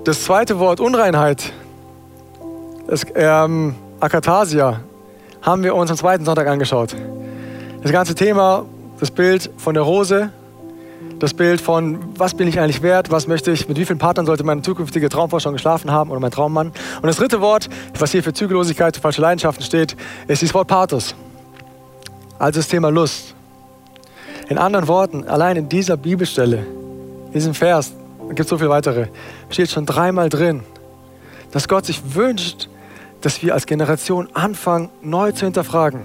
Das 0.03 0.23
zweite 0.23 0.59
Wort 0.59 0.79
Unreinheit, 0.79 1.51
das 2.87 3.05
ähm, 3.15 3.75
Akatasia, 3.99 4.81
haben 5.41 5.63
wir 5.63 5.75
uns 5.75 5.91
am 5.91 5.97
zweiten 5.97 6.25
Sonntag 6.25 6.47
angeschaut. 6.47 6.95
Das 7.81 7.91
ganze 7.91 8.15
Thema, 8.15 8.65
das 8.99 9.11
Bild 9.11 9.49
von 9.57 9.73
der 9.73 9.83
Rose, 9.83 10.31
das 11.19 11.33
Bild 11.33 11.61
von, 11.61 11.99
was 12.17 12.35
bin 12.35 12.47
ich 12.47 12.59
eigentlich 12.59 12.81
wert, 12.81 13.09
was 13.09 13.27
möchte 13.27 13.51
ich, 13.51 13.67
mit 13.67 13.77
wie 13.77 13.85
vielen 13.85 13.99
Partnern 13.99 14.25
sollte 14.25 14.43
meine 14.43 14.61
zukünftige 14.61 15.09
Traumfrau 15.09 15.39
schon 15.39 15.53
geschlafen 15.53 15.91
haben 15.91 16.11
oder 16.11 16.19
mein 16.19 16.31
Traummann. 16.31 16.67
Und 16.67 17.07
das 17.07 17.17
dritte 17.17 17.41
Wort, 17.41 17.69
was 17.97 18.11
hier 18.11 18.23
für 18.23 18.33
Zügellosigkeit, 18.33 18.95
für 18.95 19.01
falsche 19.01 19.21
Leidenschaften 19.21 19.63
steht, 19.63 19.95
ist 20.27 20.43
das 20.43 20.53
Wort 20.53 20.67
Pathos. 20.67 21.15
Also 22.37 22.59
das 22.59 22.67
Thema 22.67 22.89
Lust. 22.89 23.33
In 24.49 24.57
anderen 24.57 24.87
Worten, 24.87 25.27
allein 25.27 25.57
in 25.57 25.69
dieser 25.69 25.97
Bibelstelle, 25.97 26.59
in 27.27 27.33
diesem 27.33 27.53
Vers, 27.53 27.93
es 28.29 28.35
gibt 28.35 28.47
so 28.47 28.57
viele 28.57 28.69
weitere, 28.69 29.07
steht 29.49 29.71
schon 29.71 29.85
dreimal 29.85 30.29
drin, 30.29 30.61
dass 31.51 31.67
Gott 31.67 31.85
sich 31.85 32.01
wünscht, 32.13 32.69
dass 33.21 33.41
wir 33.41 33.53
als 33.53 33.65
Generation 33.65 34.29
anfangen, 34.33 34.89
neu 35.01 35.31
zu 35.31 35.45
hinterfragen. 35.45 36.01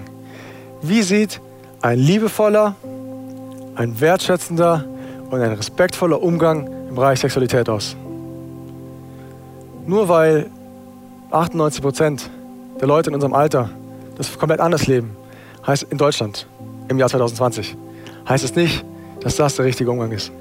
Wie 0.81 1.03
sieht 1.03 1.39
ein 1.81 1.99
liebevoller, 1.99 2.75
ein 3.75 4.01
wertschätzender 4.01 4.85
und 5.33 5.41
ein 5.41 5.53
respektvoller 5.53 6.21
Umgang 6.21 6.67
im 6.89 6.95
Bereich 6.95 7.19
Sexualität 7.19 7.67
aus? 7.67 7.95
Nur 9.87 10.07
weil 10.07 10.49
98 11.31 11.81
Prozent 11.81 12.29
der 12.79 12.87
Leute 12.87 13.09
in 13.09 13.15
unserem 13.15 13.33
Alter 13.33 13.69
das 14.15 14.37
komplett 14.37 14.59
anders 14.59 14.85
leben, 14.85 15.15
heißt 15.65 15.87
in 15.89 15.97
Deutschland 15.97 16.45
im 16.87 16.99
Jahr 16.99 17.09
2020, 17.09 17.75
heißt 18.29 18.43
es 18.43 18.55
nicht, 18.55 18.85
dass 19.21 19.35
das 19.35 19.55
der 19.55 19.65
richtige 19.65 19.89
Umgang 19.89 20.11
ist. 20.11 20.31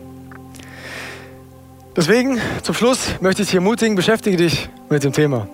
Deswegen, 1.96 2.38
zum 2.62 2.74
Schluss 2.74 3.14
möchte 3.20 3.42
ich 3.42 3.48
dich 3.48 3.54
ermutigen, 3.54 3.96
beschäftige 3.96 4.36
dich 4.36 4.68
mit 4.90 5.04
dem 5.04 5.12
Thema. 5.12 5.46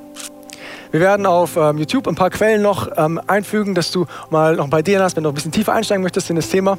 Wir 0.90 1.00
werden 1.00 1.26
auf 1.26 1.56
ähm, 1.56 1.78
YouTube 1.78 2.08
ein 2.08 2.14
paar 2.14 2.30
Quellen 2.30 2.62
noch 2.62 2.88
ähm, 2.96 3.20
einfügen, 3.26 3.74
dass 3.74 3.92
du 3.92 4.06
mal 4.30 4.56
noch 4.56 4.68
bei 4.68 4.82
dir 4.82 5.00
hast, 5.00 5.16
wenn 5.16 5.22
du 5.22 5.28
ein 5.28 5.34
bisschen 5.34 5.52
tiefer 5.52 5.74
einsteigen 5.74 6.02
möchtest 6.02 6.28
in 6.30 6.36
das 6.36 6.48
Thema. 6.48 6.78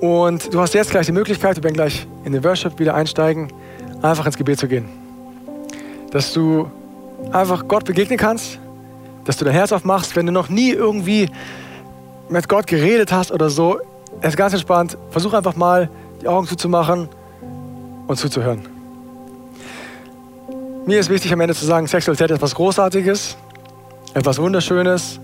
Und 0.00 0.52
du 0.52 0.60
hast 0.60 0.72
jetzt 0.72 0.90
gleich 0.90 1.06
die 1.06 1.12
Möglichkeit, 1.12 1.56
wir 1.56 1.64
werden 1.64 1.74
gleich 1.74 2.06
in 2.24 2.32
den 2.32 2.42
Worship 2.42 2.78
wieder 2.78 2.94
einsteigen, 2.94 3.52
einfach 4.00 4.24
ins 4.24 4.36
Gebet 4.36 4.58
zu 4.58 4.66
gehen. 4.66 4.88
Dass 6.10 6.32
du 6.32 6.70
einfach 7.32 7.68
Gott 7.68 7.84
begegnen 7.84 8.18
kannst, 8.18 8.58
dass 9.26 9.36
du 9.36 9.44
dein 9.44 9.52
Herz 9.52 9.72
aufmachst, 9.72 10.16
wenn 10.16 10.24
du 10.24 10.32
noch 10.32 10.48
nie 10.48 10.70
irgendwie 10.70 11.28
mit 12.30 12.48
Gott 12.48 12.66
geredet 12.66 13.12
hast 13.12 13.30
oder 13.30 13.50
so. 13.50 13.78
Es 14.22 14.30
ist 14.30 14.36
ganz 14.38 14.54
entspannt. 14.54 14.96
Versuch 15.10 15.34
einfach 15.34 15.54
mal, 15.54 15.90
die 16.22 16.28
Augen 16.28 16.46
zuzumachen 16.46 17.08
und 18.06 18.16
zuzuhören. 18.16 18.60
Mir 20.86 20.98
ist 20.98 21.10
wichtig 21.10 21.30
am 21.30 21.40
Ende 21.42 21.54
zu 21.54 21.66
sagen, 21.66 21.86
Sexualität 21.86 22.30
ist 22.30 22.36
etwas 22.36 22.54
Großartiges, 22.54 23.36
etwas 24.14 24.38
Wunderschönes. 24.38 25.20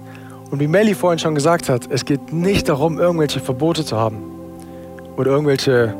Und 0.50 0.60
wie 0.60 0.68
Melly 0.68 0.94
vorhin 0.94 1.18
schon 1.18 1.34
gesagt 1.34 1.70
hat, 1.70 1.88
es 1.90 2.04
geht 2.04 2.32
nicht 2.32 2.68
darum, 2.68 2.98
irgendwelche 2.98 3.40
Verbote 3.40 3.82
zu 3.82 3.96
haben 3.96 4.35
oder 5.16 5.30
irgendwelche 5.30 5.94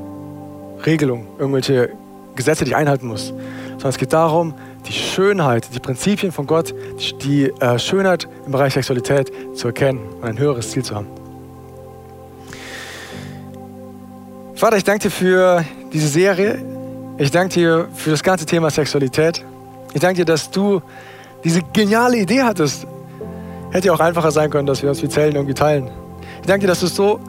Regelungen, 0.84 1.26
irgendwelche 1.38 1.90
Gesetze, 2.34 2.64
die 2.64 2.70
ich 2.70 2.76
einhalten 2.76 3.06
muss, 3.06 3.28
sondern 3.72 3.90
es 3.90 3.98
geht 3.98 4.12
darum, 4.12 4.54
die 4.86 4.92
Schönheit, 4.92 5.68
die 5.74 5.80
Prinzipien 5.80 6.32
von 6.32 6.46
Gott, 6.46 6.74
die, 7.22 7.50
äh, 7.60 7.78
Schönheit 7.78 8.28
im 8.44 8.52
Bereich 8.52 8.74
Sexualität 8.74 9.32
zu 9.54 9.68
erkennen 9.68 10.00
und 10.20 10.24
ein 10.24 10.38
höheres 10.38 10.70
Ziel 10.70 10.84
zu 10.84 10.94
haben. 10.94 11.06
Vater, 14.54 14.76
ich 14.76 14.84
danke 14.84 15.04
dir 15.04 15.10
für 15.10 15.64
diese 15.92 16.08
Serie. 16.08 16.58
Ich 17.18 17.30
danke 17.30 17.54
dir 17.54 17.88
für 17.94 18.10
das 18.10 18.22
ganze 18.22 18.46
Thema 18.46 18.70
Sexualität. 18.70 19.44
Ich 19.92 20.00
danke 20.00 20.16
dir, 20.16 20.24
dass 20.24 20.50
du 20.50 20.82
diese 21.44 21.60
geniale 21.72 22.18
Idee 22.18 22.42
hattest. 22.42 22.86
Hätte 23.70 23.88
ja 23.88 23.92
auch 23.92 24.00
einfacher 24.00 24.30
sein 24.30 24.50
können, 24.50 24.66
dass 24.66 24.82
wir 24.82 24.88
uns 24.88 25.02
wie 25.02 25.08
Zellen 25.08 25.34
irgendwie 25.34 25.54
teilen. 25.54 25.90
Ich 26.40 26.46
danke 26.46 26.62
dir, 26.62 26.68
dass 26.68 26.80
du 26.80 26.86
so, 26.86 27.20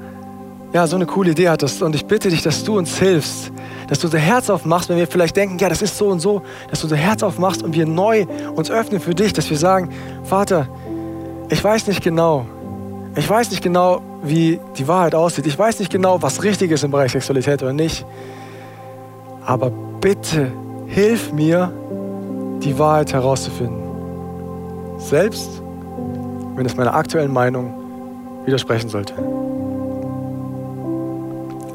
ja, 0.78 0.86
so 0.86 0.96
eine 0.96 1.08
coole 1.08 1.32
Idee 1.32 1.50
hattest. 1.50 1.82
Und 1.82 1.96
ich 1.96 2.06
bitte 2.06 2.30
dich, 2.30 2.44
dass 2.44 2.64
du 2.64 2.78
uns 2.78 3.00
hilfst, 3.00 3.52
dass 3.88 3.98
du 3.98 4.08
unser 4.08 4.20
Herz 4.20 4.48
aufmachst, 4.48 4.90
wenn 4.90 4.98
wir 4.98 5.08
vielleicht 5.08 5.36
denken, 5.36 5.58
ja, 5.58 5.70
das 5.70 5.82
ist 5.82 5.98
so 5.98 6.08
und 6.10 6.20
so, 6.20 6.44
dass 6.70 6.82
du 6.82 6.86
unser 6.86 6.98
Herz 6.98 7.24
aufmachst 7.24 7.64
und 7.64 7.74
wir 7.74 7.88
neu 7.88 8.28
uns 8.56 8.70
öffnen 8.70 9.02
für 9.02 9.16
dich, 9.16 9.34
dass 9.34 9.50
wir 9.50 9.58
sagen, 9.58 9.90
Vater, 10.24 10.68
ich 11.50 11.64
weiß 11.64 11.88
nicht 11.88 12.04
genau, 12.04 12.46
ich 13.16 13.28
weiß 13.28 13.50
nicht 13.50 13.64
genau, 13.64 14.02
wie 14.22 14.60
die 14.78 14.88
Wahrheit 14.88 15.16
aussieht. 15.16 15.48
Ich 15.48 15.58
weiß 15.58 15.80
nicht 15.80 15.92
genau, 15.92 16.22
was 16.22 16.44
richtig 16.44 16.70
ist 16.70 16.84
im 16.84 16.92
Bereich 16.92 17.12
Sexualität 17.12 17.64
oder 17.64 17.74
nicht. 17.74 18.06
Aber 19.44 19.72
bitte 20.00 20.52
hilf 20.86 21.34
mir, 21.34 21.74
die 22.62 22.78
Wahrheit 22.78 23.14
herauszufinden. 23.14 23.82
Selbst 25.00 25.64
wenn 26.56 26.66
es 26.68 26.76
meiner 26.76 26.94
aktuellen 26.94 27.34
Meinung 27.34 27.74
widersprechen 28.46 28.90
sollte. 28.90 29.14